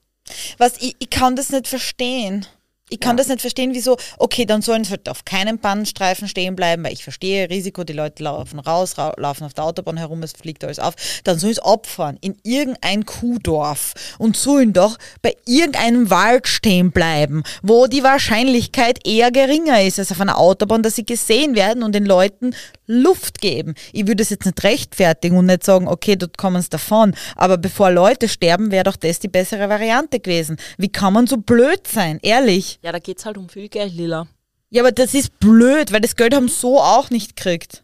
[0.58, 2.46] Was, ich, ich kann das nicht verstehen.
[2.90, 3.24] Ich kann Ja.
[3.24, 6.94] das nicht verstehen, wieso, okay, dann sollen sie halt auf keinem Bahnstreifen stehen bleiben, weil
[6.94, 10.64] ich verstehe Risiko, die Leute laufen raus, ra laufen auf der Autobahn herum, es fliegt
[10.64, 10.94] alles auf.
[11.24, 17.42] Dann sollen sie abfahren in irgendein Kuhdorf und sollen doch bei irgendeinem Wald stehen bleiben,
[17.64, 21.96] wo die Wahrscheinlichkeit eher geringer ist als auf einer Autobahn, dass sie gesehen werden und
[21.96, 22.54] den Leuten
[22.88, 23.74] Luft geben.
[23.94, 27.58] Ich würde es jetzt nicht rechtfertigen und nicht sagen, okay, dort kommen sie davon, aber
[27.58, 30.58] bevor Leute sterben, wäre doch das die bessere Variante gewesen.
[30.78, 32.80] Wie kann man so blöd sein, ehrlich?
[32.82, 34.28] Ja, da geht's halt um viel Geld, Lila.
[34.70, 37.84] Ja, aber das ist blöd, weil das Geld haben sie so auch nicht gekriegt.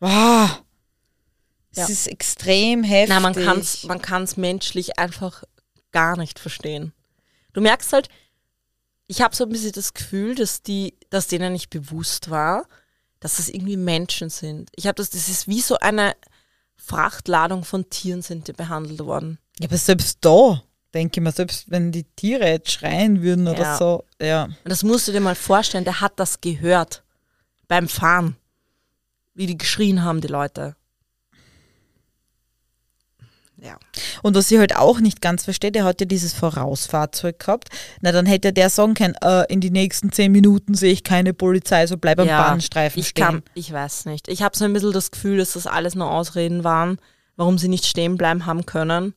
[0.00, 0.62] Wow.
[1.74, 1.92] Das Ja.
[1.92, 3.08] ist extrem heftig.
[3.14, 5.44] Na, man kann's, man kann's menschlich einfach
[5.92, 6.92] gar nicht verstehen.
[7.52, 8.08] Du merkst halt,
[9.06, 12.66] ich habe so ein bisschen das Gefühl, dass die, dass denen nicht bewusst war,
[13.24, 14.68] dass das irgendwie Menschen sind.
[14.76, 16.14] Ich habe das, das ist wie so eine
[16.76, 19.38] Frachtladung von Tieren sind die behandelt worden.
[19.58, 23.62] Ja, aber selbst da, denke ich mir, selbst wenn die Tiere jetzt schreien würden oder
[23.62, 23.78] Ja.
[23.78, 24.44] so, ja.
[24.44, 27.02] Und das musst du dir mal vorstellen, der hat das gehört
[27.66, 28.36] beim Fahren,
[29.32, 30.76] wie die geschrien haben, die Leute.
[33.64, 33.78] Ja.
[34.22, 37.68] Und was ich halt auch nicht ganz verstehe, der hat ja dieses Vorausfahrzeug gehabt.
[38.00, 41.32] Na, dann hätte der sagen können, äh, in die nächsten zehn Minuten sehe ich keine
[41.32, 43.24] Polizei, so bleib am ja, Bahnstreifen ich stehen.
[43.24, 44.28] Kann, ich weiß nicht.
[44.28, 46.98] Ich habe so ein bisschen das Gefühl, dass das alles nur Ausreden waren,
[47.36, 49.14] warum sie nicht stehen bleiben haben können.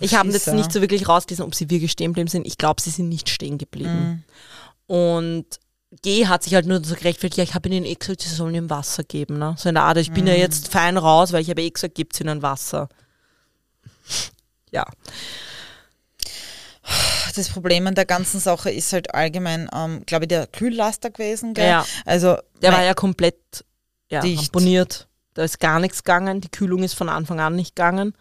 [0.00, 2.46] Ich habe jetzt nicht so wirklich rausgelesen, ob sie wirklich stehen geblieben sind.
[2.46, 4.24] Ich glaube, sie sind nicht stehen geblieben.
[4.88, 4.94] Mhm.
[4.94, 5.46] Und
[6.02, 8.54] G hat sich halt nur so gerechtfertigt, ja, ich habe ihnen eh gesagt, sie sollen
[8.54, 9.38] ihm Wasser geben.
[9.38, 9.54] Ne?
[9.58, 11.94] So in der Art, ich bin ja jetzt fein raus, weil ich habe eh gesagt,
[11.94, 12.88] gibt ihnen Wasser.
[14.70, 14.84] Ja.
[17.36, 21.54] Das Problem an der ganzen Sache ist halt allgemein, ähm, glaube ich, der Kühllaster gewesen.
[21.54, 21.68] Gell?
[21.68, 21.86] Ja.
[22.04, 23.36] Also, Der war ja komplett
[24.10, 24.38] ja, Dicht.
[24.40, 25.06] ramponiert.
[25.34, 26.40] Da ist gar nichts gegangen.
[26.40, 28.14] Die Kühlung ist von Anfang an nicht gegangen.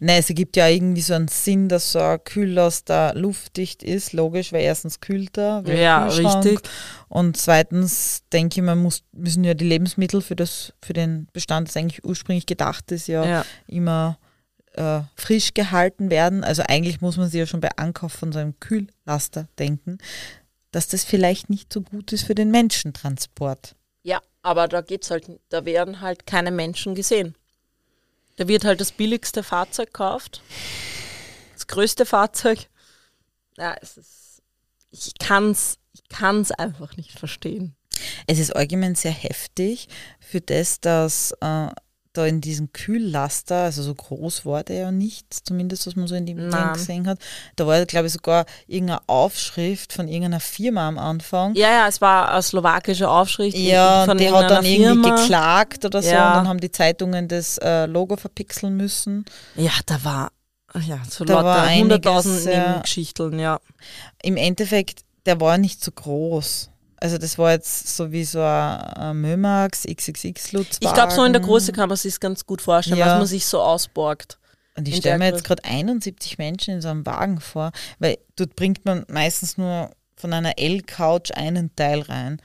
[0.00, 4.52] Nein, es ergibt ja irgendwie so einen Sinn, dass so ein Kühllaster luftdicht ist, logisch,
[4.52, 6.44] weil erstens kühlt er, wie ein Ja, Kühlschrank.
[6.44, 6.60] richtig.
[7.08, 11.68] Und zweitens denke ich, man muss, müssen ja die Lebensmittel für, das, für den Bestand,
[11.68, 13.44] das eigentlich ursprünglich gedacht ist, ja, Ja.
[13.66, 14.18] immer
[14.74, 16.44] äh, frisch gehalten werden.
[16.44, 19.98] Also eigentlich muss man sich ja schon bei Ankauf von so einem Kühllaster denken,
[20.70, 23.74] dass das vielleicht nicht so gut ist für den Menschentransport.
[24.02, 27.34] Ja, aber da geht's halt, da werden halt keine Menschen gesehen.
[28.36, 30.42] Da wird halt das billigste Fahrzeug gekauft.
[31.54, 32.66] Das größte Fahrzeug.
[33.56, 34.42] Ja, es ist.
[34.90, 37.74] Ich kann's, ich kann's einfach nicht verstehen.
[38.26, 39.88] Es ist allgemein sehr heftig
[40.20, 41.68] für das, dass äh,
[42.12, 46.14] da in diesem Kühllaster, also so groß war der ja nicht, zumindest was man so
[46.14, 47.18] in dem Ding gesehen hat,
[47.56, 51.54] da war, glaube ich, sogar irgendeine Aufschrift von irgendeiner Firma am Anfang.
[51.54, 53.56] Ja, ja, es war eine slowakische Aufschrift.
[53.56, 55.16] Ja, von die hat dann irgendeiner irgendwie Firma.
[55.22, 56.28] geklagt oder so Ja.
[56.32, 59.24] und dann haben die Zeitungen das äh, Logo verpixeln müssen.
[59.56, 60.32] Ja, da war.
[60.86, 62.68] Ja, so Da lauter einiges, hunderttausend ja.
[62.68, 63.60] Nebengeschichten, ja.
[64.22, 66.70] Im Endeffekt, der war nicht so groß.
[67.02, 70.78] Also das war jetzt so wie so ein, Mömax XXX Lutz.
[70.80, 73.06] Ich glaube, so in der Größe kann man sich ganz gut vorstellen, Ja.
[73.06, 74.38] was man sich so ausborgt.
[74.76, 78.54] Und ich stelle mir jetzt gerade 71 Menschen in so einem Wagen vor, weil dort
[78.56, 82.40] bringt man meistens nur von einer L-Couch einen Teil rein.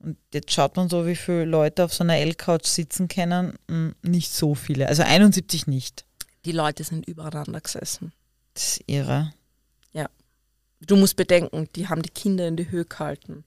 [0.00, 3.54] Und jetzt schaut man so, wie viele Leute auf so einer L-Couch sitzen können.
[3.68, 4.88] Hm, Nicht so viele.
[4.88, 6.04] Also 71 nicht.
[6.44, 8.12] Die Leute sind übereinander gesessen.
[8.54, 9.32] Das ist irre.
[10.86, 13.44] Du musst bedenken, die haben die Kinder in die Höhe gehalten,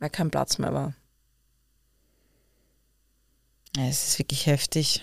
[0.00, 0.94] weil kein Platz mehr war.
[3.76, 5.02] Ja, es ist wirklich heftig.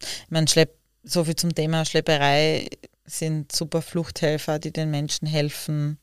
[0.00, 2.68] Ich meine, Schlepp, so viel zum Thema Schlepperei
[3.04, 5.98] sind super Fluchthelfer, die den Menschen helfen.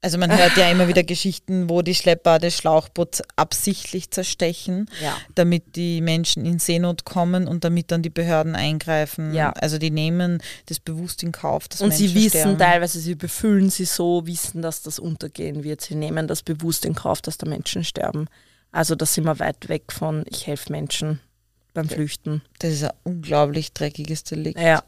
[0.00, 5.16] Also man hört ja immer wieder Geschichten, wo die Schlepper das Schlauchboot absichtlich zerstechen, Ja.
[5.34, 9.34] damit die Menschen in Seenot kommen und damit dann die Behörden eingreifen.
[9.34, 9.50] Ja.
[9.54, 12.58] Also die nehmen das bewusst in Kauf, dass Und Menschen sie wissen sterben.
[12.58, 15.80] teilweise, sie befüllen sie so, wissen, dass das untergehen wird.
[15.80, 18.26] Sie nehmen das bewusst in Kauf, dass da Menschen sterben.
[18.70, 21.18] Also da sind wir weit weg von, ich helfe Menschen
[21.74, 22.42] beim Flüchten.
[22.60, 24.60] Das ist ein unglaublich dreckiges Delikt.
[24.60, 24.84] Ja.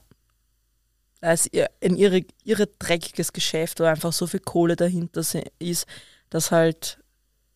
[1.21, 5.23] Das ist ihr- ein irre, irre dreckiges Geschäft, wo einfach so viel Kohle dahinter
[5.59, 5.87] ist,
[6.31, 6.99] dass halt,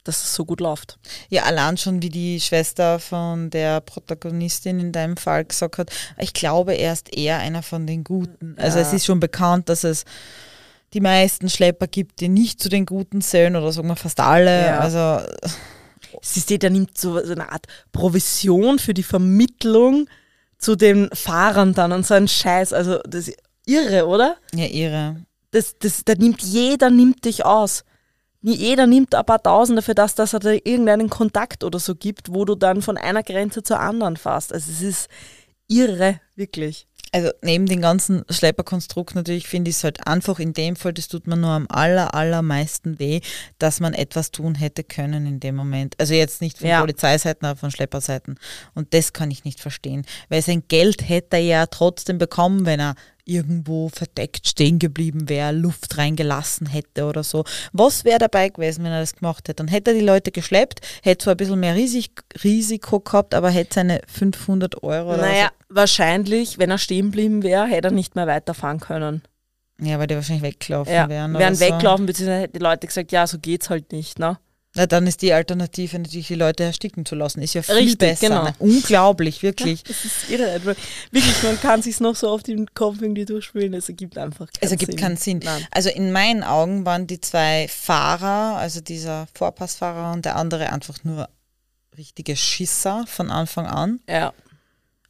[0.04, 0.98] dass es so gut läuft.
[1.30, 6.34] Ja, allein schon, wie die Schwester von der Protagonistin in deinem Fall gesagt hat, ich
[6.34, 8.54] glaube, er ist eher einer von den Guten.
[8.58, 8.84] Also Ja.
[8.86, 10.04] es ist schon bekannt, dass es
[10.92, 14.66] die meisten Schlepper gibt, die nicht zu den Guten zählen oder sagen wir fast alle.
[14.66, 14.78] Ja.
[14.80, 15.26] Also
[16.22, 20.06] Siehst du, der nimmt so, eine Art Provision für die Vermittlung
[20.58, 22.72] zu den Fahrern dann und so einen Scheiß.
[22.72, 23.32] Also das
[23.66, 24.36] irre, oder?
[24.54, 25.16] ja, ihre.
[25.50, 27.84] Das, das, da nimmt jeder nimmt dich aus.
[28.42, 32.32] Jeder nimmt ein paar Tausende für das, dass er da irgendeinen Kontakt oder so gibt,
[32.32, 34.52] wo du dann von einer Grenze zur anderen fährst.
[34.52, 35.08] Also es ist
[35.66, 36.86] irre, wirklich.
[37.12, 41.06] Also neben dem ganzen Schlepperkonstrukt natürlich finde ich es halt einfach in dem Fall, das
[41.06, 43.20] tut mir nur am aller, allermeisten weh,
[43.58, 45.94] dass man etwas tun hätte können in dem Moment.
[45.98, 46.80] Also jetzt nicht von Ja.
[46.80, 48.36] Polizeiseiten, aber von Schlepperseiten.
[48.74, 50.04] Und das kann ich nicht verstehen.
[50.28, 52.96] Weil sein Geld hätte er ja trotzdem bekommen, wenn er
[53.26, 57.44] irgendwo verdeckt stehen geblieben wäre, Luft reingelassen hätte oder so.
[57.72, 59.56] Was wäre dabei gewesen, wenn er das gemacht hätte?
[59.64, 63.50] Dann hätte er die Leute geschleppt, hätte zwar ein bisschen mehr Risik Risiko gehabt, aber
[63.50, 68.14] hätte seine 500 Euro oder Naja, wahrscheinlich, wenn er stehen geblieben wäre, hätte er nicht
[68.14, 69.22] mehr weiterfahren können.
[69.78, 69.86] so.
[69.86, 71.34] Ja, weil die wahrscheinlich weggelaufen Ja, wären.
[71.34, 71.64] wären so.
[71.64, 74.18] weglaufen, beziehungsweise hätten die Leute gesagt, ja, so geht's halt nicht.
[74.18, 74.38] Ne?
[74.76, 77.40] Na, dann ist die Alternative natürlich, die Leute ersticken zu lassen.
[77.42, 78.28] Ist ja viel Richtig, besser.
[78.28, 78.42] genau.
[78.44, 78.54] Ne?
[78.58, 79.84] Unglaublich, wirklich.
[79.84, 80.60] Das ist irre.
[80.64, 83.72] Wirklich, man kann sich noch so auf den Kopf irgendwie durchspielen.
[83.74, 85.00] Es ergibt einfach keinen Es ergibt Sinn.
[85.00, 85.40] keinen Sinn.
[85.44, 85.64] Nein.
[85.70, 91.04] Also in meinen Augen waren die zwei Fahrer, also dieser Vorpassfahrer und der andere einfach
[91.04, 91.28] nur
[91.96, 94.00] richtige Schisser von Anfang an.
[94.08, 94.32] Ja,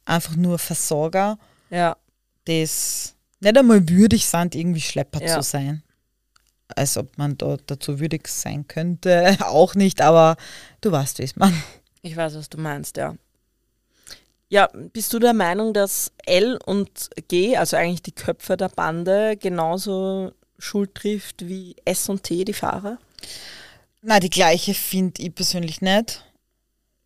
[0.07, 1.39] Einfach nur Versorger,
[1.71, 1.97] ja.
[2.45, 5.33] das nicht einmal würdig sind, irgendwie Schlepper Ja.
[5.33, 5.81] zu sein.
[6.75, 10.35] Als ob man da dazu würdig sein könnte, auch nicht, aber
[10.81, 11.53] du weißt, wie es man.
[12.01, 13.15] Ich weiß, was du meinst, ja.
[14.47, 19.37] Ja, bist du der Meinung, dass L und G, also eigentlich die Köpfe der Bande,
[19.37, 22.97] genauso Schuld trifft wie S und T, die Fahrer?
[24.01, 26.23] Na, die gleiche finde ich persönlich nicht.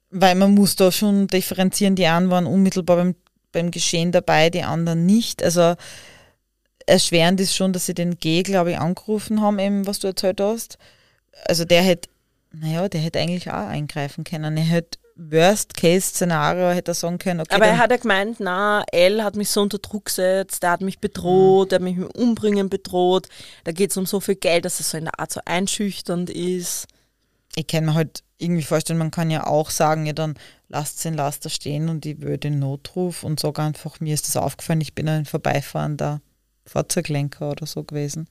[0.10, 3.16] Weil man muss da schon differenzieren, die einen waren unmittelbar beim,
[3.52, 5.44] beim Geschehen dabei, die anderen nicht.
[5.44, 5.76] Also
[6.90, 10.42] erschwerend ist schon, dass sie den G, glaube ich, angerufen haben, eben was du erzählt
[10.42, 10.78] hast.
[11.46, 12.10] Also der hätte,
[12.52, 14.58] naja, der hätte eigentlich auch eingreifen können.
[14.58, 19.22] Er hätte Worst-Case-Szenario hätte er sagen können, okay, Aber er hat ja gemeint, na, L
[19.22, 22.70] hat mich so unter Druck gesetzt, der hat mich bedroht, der hat mich mit Umbringen
[22.70, 23.28] bedroht,
[23.66, 26.30] da geht es um so viel Geld, dass es so in der Art so einschüchternd
[26.30, 26.88] ist.
[27.56, 30.36] ich kann mir halt irgendwie vorstellen, man kann ja auch sagen, ja dann
[30.70, 34.38] lasst den Laster stehen und ich will den Notruf und sage einfach, mir ist das
[34.38, 36.22] aufgefallen, ich bin ein vorbeifahrender
[36.70, 38.28] Fahrzeuglenker oder so gewesen.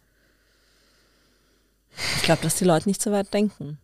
[2.16, 3.78] Ich glaube, dass die Leute nicht so weit denken.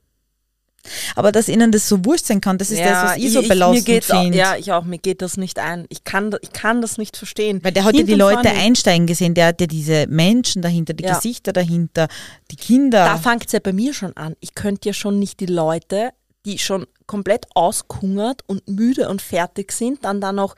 [1.17, 3.49] Aber dass ihnen das so wurscht sein kann, das ist das, was ich, so mir
[3.49, 4.37] belastend finde.
[4.37, 5.87] Ja, ich auch, mir geht das nicht ein.
[5.89, 7.65] Ich kann, ich kann das nicht verstehen.
[7.65, 10.61] Weil der hat ja Hinten die und Leute einsteigen gesehen, der hat ja diese Menschen
[10.61, 11.15] dahinter, die Ja.
[11.15, 12.09] Gesichter dahinter,
[12.51, 13.05] die Kinder.
[13.07, 14.37] Da fängt es ja bei mir schon an.
[14.41, 16.11] Ich könnte ja schon nicht die Leute,
[16.45, 20.55] die schon komplett auskungert und müde und fertig sind, dann da noch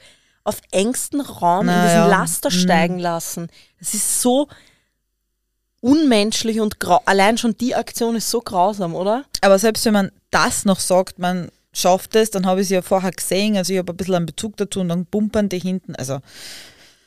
[0.46, 2.06] auf engstem Raum in Na diesen ja.
[2.06, 2.54] Laster Mhm.
[2.54, 3.48] steigen lassen.
[3.80, 4.48] Das ist so
[5.80, 9.24] unmenschlich und allein schon die Aktion ist so grausam, oder?
[9.42, 12.82] Aber selbst wenn man das noch sagt, man schafft es, dann habe ich sie ja
[12.82, 15.94] vorher gesehen, also ich habe ein bisschen einen Bezug dazu und dann bumpern die hinten.
[15.96, 16.20] Also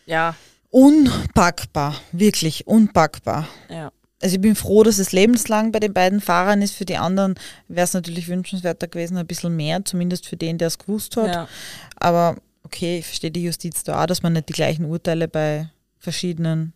[0.05, 0.35] Ja,
[0.69, 3.47] unpackbar, wirklich unpackbar.
[3.69, 3.91] ja.
[4.21, 6.75] Also ich bin froh, dass es lebenslang bei den beiden Fahrern ist.
[6.75, 7.35] Für die anderen
[7.69, 11.27] wäre es natürlich wünschenswerter gewesen, ein bisschen mehr, zumindest für den, der es gewusst hat.
[11.33, 11.47] ja.
[11.95, 12.35] Aber
[12.71, 16.73] okay, ich verstehe die Justiz da auch, dass man nicht die gleichen Urteile bei verschiedenen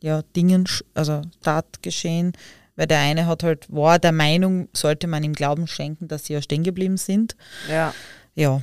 [0.00, 2.32] ja, Dingen, also Tatgeschehen,
[2.76, 6.34] weil der eine hat halt, war der Meinung, sollte man ihm Glauben schenken, dass sie
[6.34, 7.36] ja stehen geblieben sind.
[7.68, 7.92] ja.
[8.34, 8.60] Ja,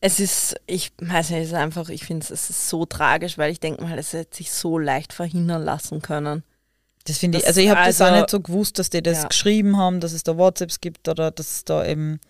[0.00, 3.50] Es ist, ich weiß nicht, es ist einfach, ich finde es ist so tragisch, weil
[3.50, 6.42] ich denke mal, es hätte sich so leicht verhindern lassen können.
[7.04, 9.02] das finde ich, Das- also ich habe das also- auch nicht so gewusst, dass die
[9.02, 9.28] das Ja.
[9.28, 12.20] geschrieben haben, dass es da WhatsApps gibt oder dass es da eben,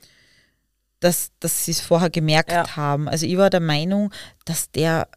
[1.00, 2.76] dass, dass sie es vorher gemerkt Ja.
[2.76, 3.08] haben.
[3.08, 4.12] Also ich war der Meinung,
[4.44, 5.08] dass der,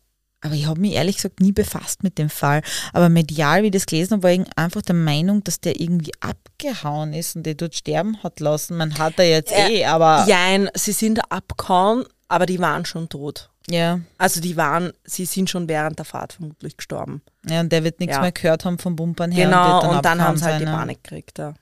[0.42, 2.62] aber ich habe mich ehrlich gesagt nie befasst mit dem Fall,
[2.94, 6.12] aber medial, wie ich das gelesen habe, war ich einfach der Meinung, dass der irgendwie
[6.20, 8.78] abgehauen ist und der dort sterben hat lassen.
[8.78, 9.68] Man hat er jetzt Ja.
[9.70, 13.50] eh, aber Jein, sie sind abgehauen, aber die waren schon tot.
[13.70, 17.22] ja, Also die waren, sie sind schon während der Fahrt vermutlich gestorben.
[17.50, 18.22] ja, und der wird nichts Ja.
[18.22, 19.46] mehr gehört haben vom Bumpern her.
[19.46, 20.66] Genau, und dann abgehauen haben sie halt die.
[20.66, 21.38] Panik gekriegt.
[21.38, 21.54] Ja,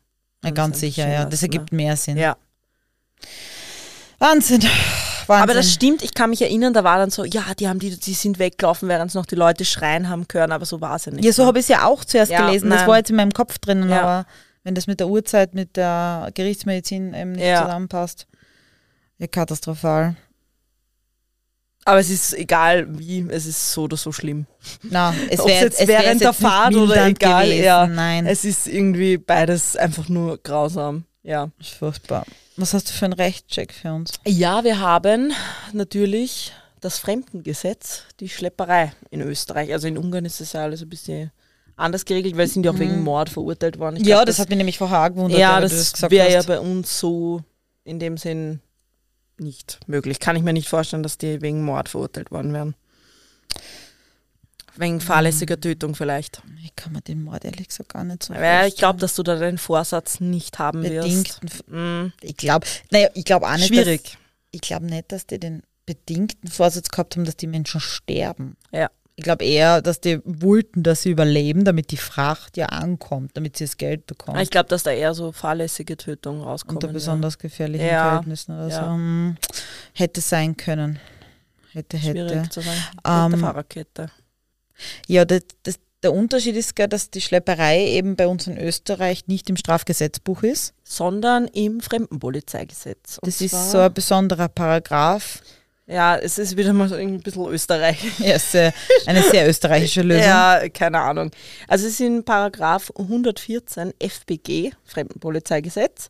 [0.43, 1.25] Ja, ganz sie sicher, ja.
[1.25, 2.17] Das ergibt mehr Sinn.
[2.17, 2.35] ja.
[4.19, 4.61] Wahnsinn.
[4.61, 5.43] Wahnsinn.
[5.43, 7.97] Aber das stimmt, ich kann mich erinnern, da war dann so, ja, die haben die,
[7.99, 11.05] die sind weggelaufen, während es noch die Leute schreien haben können, aber so war es
[11.05, 11.25] ja nicht.
[11.25, 12.69] Ja, so habe ich es ja auch zuerst Ja, gelesen.
[12.69, 12.87] Das nein.
[12.87, 14.01] war jetzt in meinem Kopf drinnen, Ja.
[14.01, 14.25] aber
[14.63, 17.63] wenn das mit der Uhrzeit, mit der Gerichtsmedizin eben nicht Ja.
[17.63, 18.25] zusammenpasst.
[19.17, 20.15] Ja, katastrophal.
[21.85, 24.45] Aber es ist egal wie, es ist so oder so schlimm.
[24.83, 27.63] Na, es Ob wäre jetzt es wär während der Fahrt oder egal, gewesen.
[27.63, 27.87] ja.
[27.87, 31.05] Nein, Es ist irgendwie beides einfach nur grausam.
[31.23, 31.49] Ja.
[31.59, 32.25] ist furchtbar.
[32.57, 34.13] Was hast du für einen Rechtscheck für uns?
[34.25, 35.31] Ja, wir haben
[35.73, 36.51] natürlich
[36.81, 39.71] das Fremdengesetz, die Schlepperei in Österreich.
[39.73, 41.31] Also in Ungarn ist das ja alles ein bisschen
[41.75, 43.97] anders geregelt, weil sie sind ja auch wegen Mord verurteilt worden.
[43.97, 44.07] Ich Mhm.
[44.09, 46.99] ja, glaub, das, hat mich nämlich vorher gewundert, ja, das gesagt wäre ja bei uns
[46.99, 47.41] so
[47.83, 48.59] in dem Sinn
[49.37, 50.19] nicht möglich.
[50.19, 52.75] Kann ich mir nicht vorstellen, dass die wegen Mord verurteilt worden wären.
[54.77, 54.83] Mhm.
[54.83, 56.41] Wegen fahrlässiger Tötung vielleicht.
[56.63, 58.99] Ich kann mir den Mord ehrlich gesagt gar nicht so Aber ich glaube, vorstellen.
[58.99, 61.07] dass du da den Vorsatz nicht haben wirst.
[61.07, 61.49] bedingten,
[62.05, 64.03] Mm, ich glaube, naja, ich glaube auch nicht, schwierig.
[64.03, 64.17] Dass,
[64.51, 68.57] ich glaube nicht, dass die den bedingten Vorsatz gehabt haben, dass die Menschen sterben.
[68.71, 68.89] Ja.
[69.19, 73.57] Ich glaube eher, dass die wollten, dass sie überleben, damit die Fracht ja ankommt, damit
[73.57, 74.37] sie das Geld bekommen.
[74.41, 76.77] Ich glaube, dass da eher so fahrlässige Tötungen rauskommen.
[76.77, 76.93] unter ja.
[76.93, 78.79] besonders gefährlichen Ja, Verhältnissen oder ja.
[78.83, 78.91] so.
[78.91, 79.37] Hm,
[79.93, 80.99] Hätte sein können.
[81.71, 82.27] Hätte, hätte.
[82.29, 83.33] Schwierig zu sagen.
[83.33, 84.11] Ähm, Fahrerkette.
[85.07, 89.27] Ja, das, das, der Unterschied ist, gell, dass die Schlepperei eben bei uns in Österreich
[89.27, 90.73] nicht im Strafgesetzbuch ist.
[90.83, 93.17] Sondern im Fremdenpolizeigesetz.
[93.19, 95.41] Und Das ist so ein besonderer Paragraph.
[95.89, 97.97] Ja, es ist wieder mal so ein bisschen Österreich.
[98.19, 98.73] Ja, sehr,
[99.05, 100.23] eine sehr österreichische Lösung.
[100.23, 101.31] Ja, keine Ahnung.
[101.67, 106.09] Also es ist in Paragraph 114 FBG, Fremdenpolizeigesetz.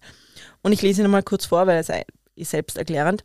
[0.63, 1.89] Und ich lese ihn mal kurz vor, weil es
[2.35, 3.23] ist selbsterklärend.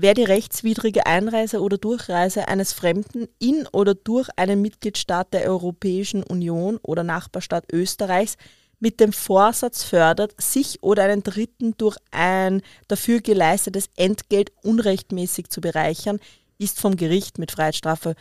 [0.00, 6.22] Wer die rechtswidrige Einreise oder Durchreise eines Fremden in oder durch einen Mitgliedstaat der Europäischen
[6.22, 8.36] Union oder Nachbarstaat Österreichs
[8.78, 15.60] mit dem Vorsatz fördert, sich oder einen Dritten durch ein dafür geleistetes Entgelt unrechtmäßig zu
[15.60, 16.20] bereichern,
[16.58, 18.14] ist vom Gericht mit Freiheitsstrafe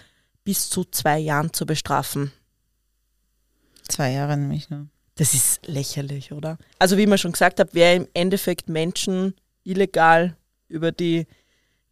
[0.44, 2.32] bis zu zwei Jahren zu bestrafen.
[3.88, 4.88] Zwei Jahre nämlich nur.
[5.14, 6.58] Das ist lächerlich, oder?
[6.80, 10.36] Also wie man schon gesagt hat, wer im Endeffekt Menschen illegal
[10.70, 11.28] über die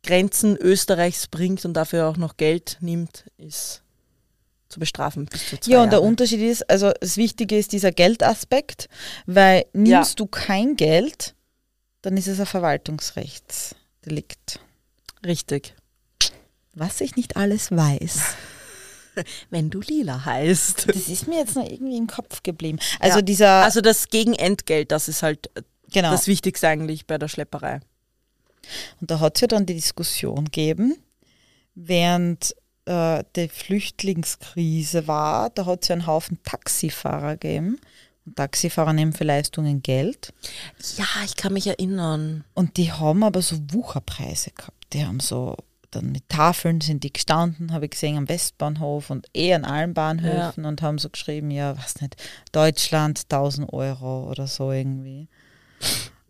[0.06, 3.82] Grenzen Österreichs bringt und dafür auch noch Geld nimmt, ist
[4.70, 6.08] zu bestrafen bis zu zwei Ja, und der Jahre.
[6.10, 8.90] Unterschied ist, also das Wichtige ist dieser Geldaspekt,
[9.26, 11.36] weil nimmst du kein Geld,
[12.02, 14.60] dann ist es ein Verwaltungsrechtsdelikt.
[15.26, 15.76] Richtig.
[16.74, 18.20] Was ich nicht alles weiß.
[19.50, 20.90] Wenn du lila heißt.
[20.90, 22.80] Das ist mir jetzt noch irgendwie im Kopf geblieben.
[23.00, 23.22] Also Ja.
[23.22, 25.50] dieser, Also das Gegenentgelt, das ist halt
[25.92, 26.12] genau.
[26.12, 27.80] das Wichtigste eigentlich bei der Schlepperei.
[29.02, 30.96] Und da hat es ja dann die Diskussion gegeben,
[31.76, 32.56] während
[32.86, 37.80] äh, die Flüchtlingskrise war, da hat es ja einen Haufen Taxifahrer gegeben.
[38.26, 40.34] Und Taxifahrer nehmen für Leistungen Geld.
[40.98, 42.44] Ja, ich kann mich erinnern.
[42.56, 44.94] Und die haben aber so Wucherpreise gehabt.
[44.94, 45.56] Die haben so,
[45.92, 49.94] dann mit Tafeln sind die gestanden, habe ich gesehen, am Westbahnhof und eh an allen
[49.94, 52.16] Bahnhöfen und haben so geschrieben, ja, was nicht,
[52.52, 55.28] Deutschland 1000 Euro oder so irgendwie.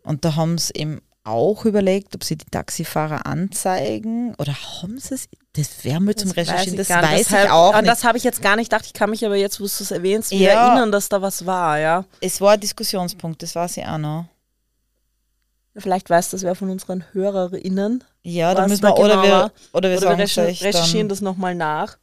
[0.02, 5.14] Und da haben sie eben auch überlegt, ob sie die Taxifahrer anzeigen oder haben sie
[5.14, 7.10] es, das wäre mal zum Recherchieren, das gar nicht.
[7.12, 7.90] weiß ich Deshalb- auch an nicht.
[7.92, 8.84] Das habe ich jetzt gar nicht gedacht.
[8.86, 10.68] Ich kann mich aber jetzt, wo du es erwähnst, wieder Ja.
[10.68, 12.04] erinnern, dass da was war, ja.
[12.20, 14.26] Es war ein Diskussionspunkt, das weiß ich auch noch.
[15.78, 18.02] Vielleicht weiß das wer von unseren HörerInnen.
[18.22, 19.50] Ja, da müssen da wir, oder genau wir, war.
[19.74, 21.98] oder wir Oder wir recher- euch recherchieren das nochmal nach.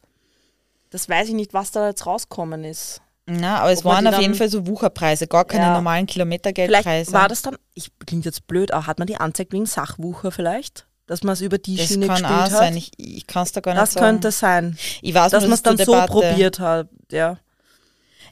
[0.90, 3.00] Das weiß ich nicht, was da jetzt rauskommen ist.
[3.26, 5.72] Na, aber es Ob waren auf jeden Fall so Wucherpreise, gar keine Ja.
[5.72, 6.82] normalen Kilometergeldpreise.
[7.10, 10.30] Vielleicht war das dann, ich klingt jetzt blöd, aber hat man die anzeigt wegen Sachwucher
[10.30, 10.86] vielleicht?
[11.06, 12.50] Dass man es über die Das Schiene kann gespielt auch hat?
[12.50, 12.76] sein.
[12.76, 14.06] Ich, ich kann es da gar das nicht sagen.
[14.06, 14.78] könnte sein.
[15.02, 17.38] ich weiß Dass man es dann so probiert hat, ja.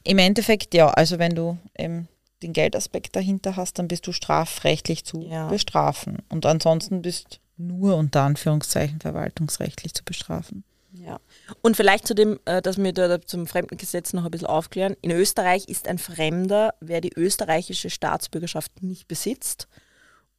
[0.04, 0.88] Im Endeffekt ja.
[0.88, 2.08] Also wenn du eben
[2.42, 5.48] den Geldaspekt dahinter hast, dann bist du strafrechtlich zu Ja.
[5.48, 6.18] bestrafen.
[6.28, 10.64] Und ansonsten bist nur unter Anführungszeichen verwaltungsrechtlich zu bestrafen.
[10.92, 11.20] Ja.
[11.62, 14.96] Und vielleicht zu dem, äh, dass wir da zum Fremdengesetz noch ein bisschen aufklären.
[15.00, 19.68] In Österreich ist ein Fremder, wer die österreichische Staatsbürgerschaft nicht besitzt.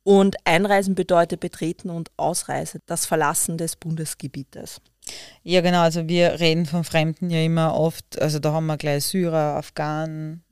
[0.03, 4.81] Und Einreisen bedeutet Betreten und Ausreise, das Verlassen des Bundesgebietes.
[5.43, 5.81] Ja, genau.
[5.81, 10.43] Also wir reden von Fremden ja immer oft, also da haben wir gleich Syrer, Afghanen,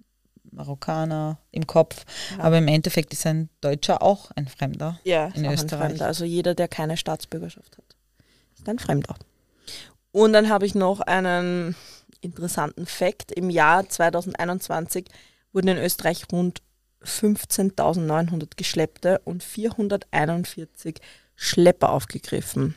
[0.52, 2.06] Marokkaner im Kopf.
[2.38, 2.46] Ja.
[2.46, 5.00] Aber im Endeffekt ist ein Deutscher auch ein Fremder.
[5.04, 5.82] Ja, In Österreich.
[5.82, 6.06] Ein Fremder.
[6.06, 7.96] Also jeder, der keine Staatsbürgerschaft hat,
[8.58, 9.16] ist ein Fremder.
[10.12, 11.76] Und dann habe ich noch einen
[12.22, 13.32] interessanten Fakt.
[13.32, 15.06] Im Jahr 2021
[15.54, 16.62] wurden in Österreich rund
[17.04, 20.98] 15.900 Geschleppte und 441
[21.36, 22.76] Schlepper aufgegriffen.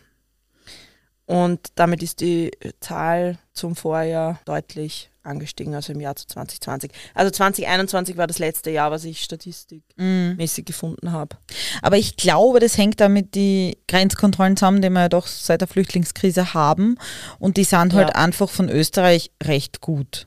[1.26, 6.90] Und damit ist die Zahl zum Vorjahr deutlich angestiegen, also im Jahr zu 2020.
[7.14, 11.36] Also 2021 war das letzte Jahr, was ich statistikmäßig gefunden habe.
[11.82, 15.68] Aber ich glaube, das hängt damit die Grenzkontrollen zusammen, die wir ja doch seit der
[15.68, 16.98] Flüchtlingskrise haben.
[17.38, 18.14] Und die sind halt Ja.
[18.16, 20.26] einfach von Österreich recht gut,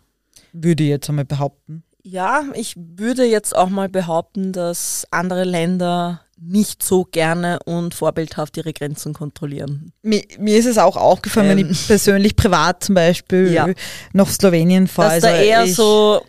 [0.53, 1.83] würde ich jetzt einmal behaupten.
[2.03, 8.57] Ja, ich würde jetzt auch mal behaupten, dass andere Länder nicht so gerne und vorbildhaft
[8.57, 9.91] ihre Grenzen kontrollieren.
[10.03, 11.71] Mir, mir ist es auch aufgefallen, wenn Ähm.
[11.71, 13.67] ich persönlich privat zum Beispiel Ja.
[14.13, 15.15] nach Slowenien fahre.
[15.15, 16.21] Dass da also eher ich, so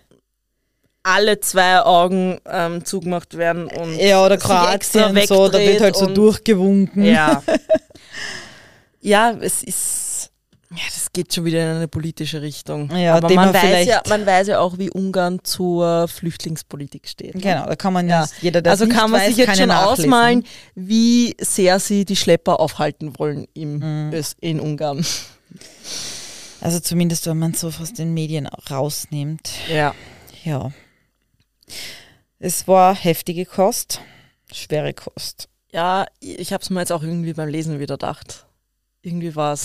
[1.03, 6.07] alle zwei Augen ähm, zugemacht werden und Ja, oder Kroatien so, da wird halt so
[6.07, 7.05] durchgewunken.
[7.05, 7.43] Ja.
[9.01, 10.31] ja, es ist.
[10.71, 12.91] Ja, das geht schon wieder in eine politische Richtung.
[12.95, 17.33] Ja, Aber man weiß, ja, man weiß ja auch, wie Ungarn zur Flüchtlingspolitik steht.
[17.33, 18.29] Genau, da kann man ja, Ja.
[18.43, 20.05] jeder, der also nicht kann man weiß, sich jetzt schon nachlesen.
[20.05, 20.45] ausmalen,
[20.75, 23.79] wie sehr sie die Schlepper aufhalten wollen im,
[24.11, 24.23] Mhm.
[24.41, 25.07] In Ungarn.
[26.61, 29.51] Also zumindest, wenn man es so aus den Medien rausnimmt.
[29.73, 29.95] Ja.
[30.45, 30.73] Ja.
[32.39, 34.01] Es war heftige Kost,
[34.53, 35.49] schwere Kost.
[35.73, 38.47] Ja, ich habe es mir jetzt auch irgendwie beim Lesen wieder gedacht.
[39.03, 39.65] Irgendwie war es.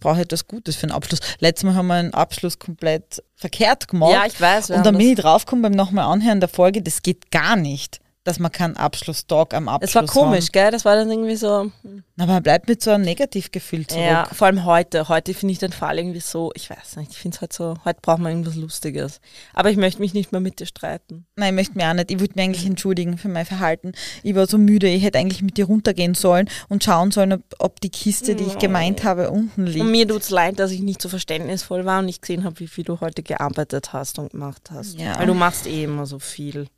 [0.00, 1.20] Brauche ich etwas Gutes für einen Abschluss.
[1.38, 4.12] Letztes Mal haben wir einen Abschluss komplett verkehrt gemacht.
[4.12, 4.70] Ja, ich weiß.
[4.70, 8.00] und dann bin ich draufgekommen beim nochmal Anhören der Folge, das geht gar nicht,
[8.30, 10.52] dass man keinen Abschlusstalk am Abschluss Es war komisch, Haben.
[10.52, 10.70] gell?
[10.70, 11.70] Das war dann irgendwie so.
[12.16, 14.04] Aber man bleibt mit so einem Negativgefühl zurück.
[14.04, 15.08] Ja, vor allem heute.
[15.08, 17.74] Heute finde ich den Fall irgendwie so, ich weiß nicht, ich finde es halt so,
[17.84, 19.20] heute braucht man irgendwas Lustiges.
[19.52, 21.26] Aber ich möchte mich nicht mehr mit dir streiten.
[21.36, 22.10] Nein, ich möchte mich auch nicht.
[22.10, 23.92] Ich würde mich eigentlich entschuldigen für mein Verhalten.
[24.22, 27.42] Ich war so müde, ich hätte eigentlich mit dir runtergehen sollen und schauen sollen, ob,
[27.58, 29.80] ob die Kiste, die ich gemeint habe, unten liegt.
[29.80, 32.68] Und mir tut's leid, dass ich nicht so verständnisvoll war und nicht gesehen habe, wie
[32.68, 34.98] viel du heute gearbeitet hast und gemacht hast.
[34.98, 35.18] Ja.
[35.18, 36.68] Weil du machst eh immer so viel.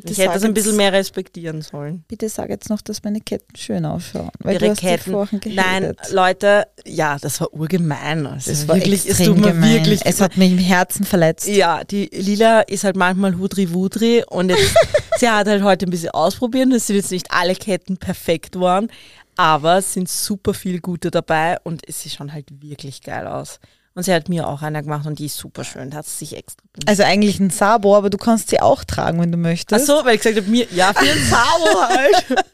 [0.00, 2.04] Bitte Ich hätte das ein bisschen mehr respektieren sollen.
[2.08, 4.30] Bitte sag jetzt noch, dass meine Ketten schön ausschauen.
[4.40, 5.10] Weil Ihre du hast Ketten.
[5.12, 5.94] vorhin Nein.
[6.10, 8.26] Leute, ja, das war urgemein.
[8.26, 9.74] Also das war wirklich, es tut mir gemein.
[9.74, 11.48] wirklich es hat mich im Herzen verletzt.
[11.48, 14.74] Ja, die Lila ist halt manchmal Hudri-Wudri und jetzt,
[15.18, 16.72] sie hat halt heute ein bisschen ausprobiert.
[16.72, 18.88] Es sind jetzt nicht alle Ketten perfekt geworden,
[19.36, 23.60] aber es sind super viele gute dabei und es sieht schon halt wirklich geil aus.
[24.00, 25.90] Und sie hat mir auch einer gemacht und die ist super schön.
[25.90, 26.88] Da hat sie sich extra bemüht.
[26.88, 29.84] Also eigentlich ein Sabo, aber du kannst sie auch tragen, wenn du Ach möchtest.
[29.84, 32.24] so, weil ich gesagt habe, mir, ja, für ein Sabo halt.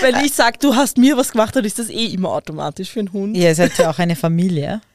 [0.00, 3.00] Wenn ich sage, du hast mir was gemacht, dann ist das eh immer automatisch für
[3.00, 3.36] einen Hund.
[3.36, 4.80] Ja, ihr seid ja auch eine Familie.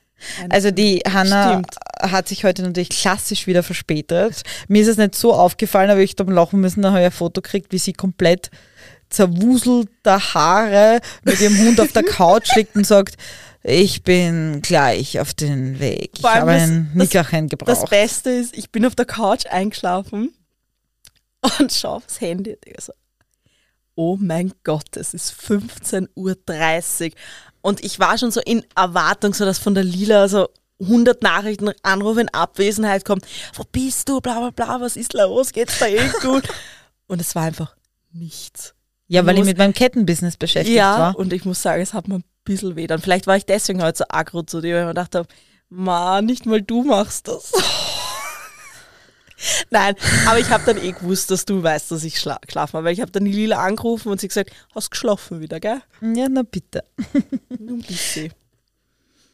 [0.50, 1.62] Also die Hanna
[2.00, 4.42] hat sich heute natürlich klassisch wieder verspätet.
[4.70, 7.12] Mir ist es nicht so aufgefallen, aber ich habe lachen müssen, dann habe ich ein
[7.12, 8.50] Foto gekriegt, wie sie komplett
[9.10, 13.18] zerwuselter Haare mit ihrem Hund auf der Couch liegt und sagt,
[13.68, 16.12] ich bin gleich auf den Weg.
[16.16, 17.90] Ich Vor allem habe das- ein das- Nickerchen Das gebraucht.
[17.90, 20.34] Beste ist, ich bin auf der Couch eingeschlafen
[21.60, 22.94] und schaue aufs Handy so,
[23.96, 27.12] oh mein Gott, es ist 15.30 Uhr.
[27.62, 30.50] Und ich war schon so in Erwartung, so dass von der Lila so
[30.82, 33.26] 100 Nachrichten, Anrufe in Abwesenheit kommt.
[33.56, 34.20] Wo bist du?
[34.22, 35.54] Bla bla bla, was ist los?
[35.54, 36.44] Geht's da eh gut?
[37.08, 37.76] Und es war einfach
[38.12, 38.76] nichts.
[39.08, 41.20] ja, weil ich mit meinem Kettenbusiness beschäftigt ja, war.
[41.20, 42.88] und ich muss sagen, es hat mir ein bisschen weh.
[42.88, 45.28] Dann vielleicht war ich deswegen heute so aggro zu dir, weil ich mir gedacht habe,
[45.70, 47.52] Ma, nicht mal du machst das.
[49.70, 49.96] Nein,
[50.28, 52.94] aber ich habe dann eh gewusst, dass du weißt, dass ich schla geschlafen habe, weil
[52.94, 55.82] ich habe dann die Lila angerufen und sie gesagt, hast geschlafen wieder, gell?
[56.02, 56.86] Ja, na bitte.
[57.50, 58.32] Ein bisschen.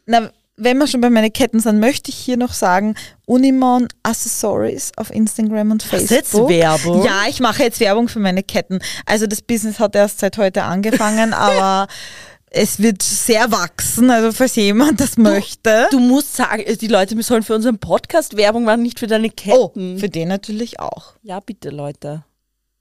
[0.05, 2.95] Na, wenn wir schon bei meinen Ketten sind, möchte ich hier noch sagen,
[3.25, 6.09] Unimon Accessories auf Instagram und Facebook.
[6.09, 7.05] du jetzt Werbung?
[7.05, 8.79] Ja, ich mache jetzt Werbung für meine Ketten.
[9.05, 11.87] Also das Business hat erst seit heute angefangen, aber
[12.53, 14.09] es wird sehr wachsen.
[14.11, 15.87] Also falls jemand das möchte.
[15.89, 19.33] Du musst sagen, die Leute sollen für unseren Podcast Werbung machen, nicht für deine oh,
[19.69, 19.97] Ketten.
[19.97, 21.13] für den natürlich auch.
[21.23, 22.23] ja, bitte, Leute.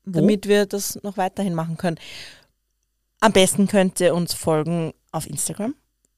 [0.05, 0.13] Wo?
[0.13, 1.99] damit wir das noch weiterhin machen können.
[3.21, 5.75] Am besten könnt ihr uns folgen auf Instagram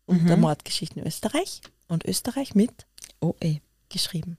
[0.07, 0.43] unter Mhm.
[0.43, 2.87] Mordgeschichten Österreich und Österreich mit
[3.21, 3.59] Oh, eh.
[3.89, 4.39] geschrieben.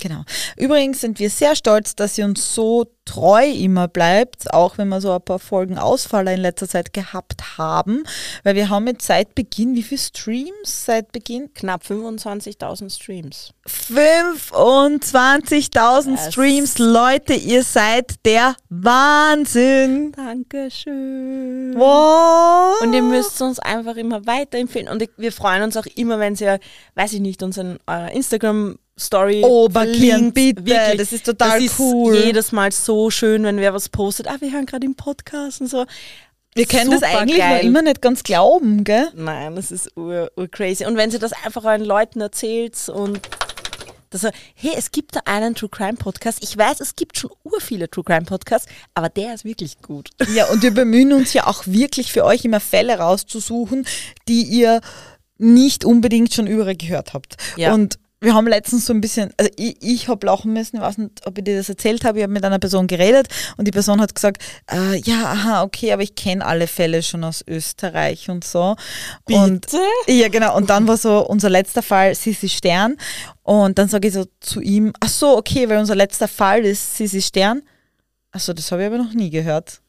[0.00, 0.22] Genau.
[0.56, 5.00] Übrigens sind wir sehr stolz, dass ihr uns so treu immer bleibt, auch wenn wir
[5.00, 8.04] so ein paar Folgen Ausfaller in letzter Zeit gehabt haben,
[8.44, 11.52] weil wir haben jetzt seit Beginn, wie viele Streams seit Beginn?
[11.52, 13.50] Knapp 25.000 Streams.
[13.66, 20.12] 25.000 Das- Streams, Leute, ihr seid der Wahnsinn.
[20.12, 21.74] Dankeschön.
[21.76, 22.80] Wow.
[22.80, 24.88] Und ihr müsst uns einfach immer weiterempfehlen.
[24.88, 26.58] Und wir freuen uns auch immer, wenn ihr,
[26.94, 30.96] weiß ich nicht, unseren eurer Instagram Story Oh, bitte.
[30.96, 32.14] Das ist total das cool.
[32.14, 34.28] Ist jedes Mal so schön, wenn wer was postet.
[34.28, 35.86] Ah, wir hören gerade im Podcast und so.
[36.54, 37.64] wir können das eigentlich noch geil.
[37.64, 39.08] immer nicht ganz glauben, gell?
[39.14, 40.84] Nein, das ist ur, ur crazy.
[40.84, 43.20] Und wenn sie das einfach euren Leuten erzählt und
[44.10, 46.42] dass er, hey, es gibt da einen True Crime Podcast.
[46.42, 50.10] Ich weiß, es gibt schon ur viele True Crime Podcasts, aber der ist wirklich gut.
[50.34, 53.86] Ja, und wir bemühen uns ja auch wirklich für euch immer Fälle rauszusuchen,
[54.26, 54.80] die ihr
[55.38, 57.36] nicht unbedingt schon überall gehört habt.
[57.56, 57.72] Ja.
[57.72, 60.98] Und wir haben letztens so ein bisschen, also ich, ich habe lachen müssen, ich weiß
[60.98, 63.70] nicht, ob ich dir das erzählt habe, ich habe mit einer Person geredet und die
[63.70, 68.28] Person hat gesagt, äh, ja, aha, okay, aber ich kenne alle Fälle schon aus Österreich
[68.28, 68.76] und so.
[69.24, 69.80] Und Bitte?
[70.06, 70.54] ja, genau.
[70.56, 72.96] Und dann war so unser letzter Fall Sissi Stern.
[73.42, 76.96] Und dann sage ich so zu ihm, ach so, okay, weil unser letzter Fall ist
[76.96, 77.62] Sissi Stern.
[78.32, 79.80] Achso, das habe ich aber noch nie gehört.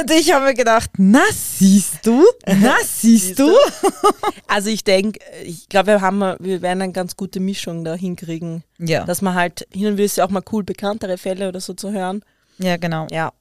[0.00, 3.50] Und ich habe mir gedacht, na siehst du, na siehst du.
[4.46, 8.64] Also ich denke, ich glaube, wir haben, wir werden eine ganz gute Mischung da hinkriegen.
[8.78, 11.60] Ja, Dass man halt, hin und wieder ist ja auch mal cool, bekanntere Fälle oder
[11.60, 12.24] so zu hören.
[12.58, 13.06] ja genau.
[13.10, 13.32] Ja.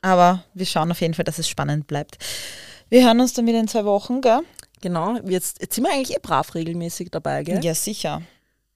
[0.00, 2.18] Aber wir schauen auf jeden Fall, dass es spannend bleibt.
[2.90, 4.40] Wir hören uns dann wieder in zwei Wochen, gell?
[4.80, 5.16] Genau.
[5.26, 7.62] Jetzt, jetzt sind wir eigentlich eh brav regelmäßig dabei, gell?
[7.64, 8.22] Ja, sicher.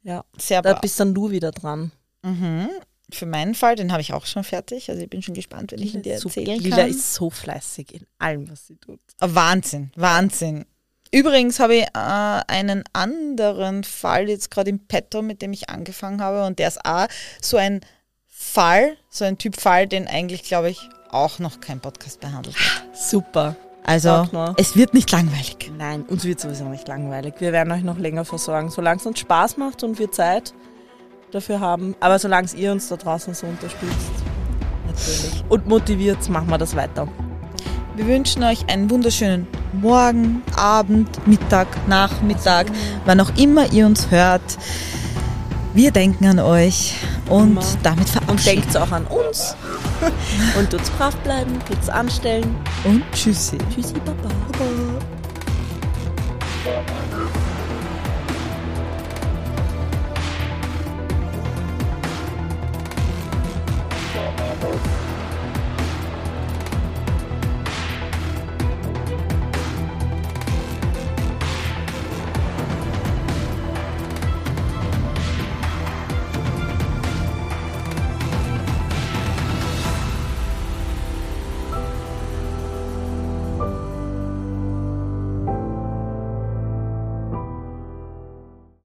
[0.03, 0.24] Ja.
[0.38, 0.80] Sehr Da brav.
[0.80, 1.90] bist dann du wieder dran.
[2.22, 2.68] Mhm.
[3.11, 4.90] Für meinen Fall, den habe ich auch schon fertig.
[4.90, 6.40] Also ich bin schon gespannt, wenn ich ihn dir Super.
[6.40, 6.90] erzählen Lila kann.
[6.90, 9.00] ist so fleißig in allem, was sie tut.
[9.18, 10.66] Ah, Wahnsinn, Wahnsinn.
[11.11, 16.20] Übrigens habe ich äh, einen anderen Fall jetzt gerade im Petto, mit dem ich angefangen
[16.20, 16.44] habe.
[16.44, 17.06] Und der ist auch
[17.40, 17.80] so ein
[18.26, 22.96] Fall, so ein Typ Fall, den eigentlich, glaube ich, auch noch kein Podcast behandelt hat.
[22.96, 23.56] Super.
[23.84, 24.28] Also,
[24.59, 25.72] es wird nicht langweilig.
[25.78, 27.34] Nein, uns wird sowieso nicht langweilig.
[27.38, 30.52] Wir werden euch noch länger versorgen, solange es uns Spaß macht und wir Zeit
[31.30, 31.94] dafür haben.
[32.00, 34.12] Aber solange ihr uns da draußen so unterstützt,
[34.86, 35.44] natürlich.
[35.48, 37.08] Und motiviert, machen wir das weiter.
[37.96, 42.66] Wir wünschen euch einen wunderschönen Morgen, Abend, Mittag, Nachmittag,
[43.04, 44.40] wann auch immer ihr uns hört.
[45.74, 46.94] Wir denken an euch
[47.28, 47.62] und Immer.
[47.82, 49.56] damit Und verabschieden denkt auch an uns.
[50.58, 52.54] und tut's brav bleiben, tut's anstellen.
[52.84, 53.58] und tschüssi.
[53.74, 54.28] Tschüssi, Baba.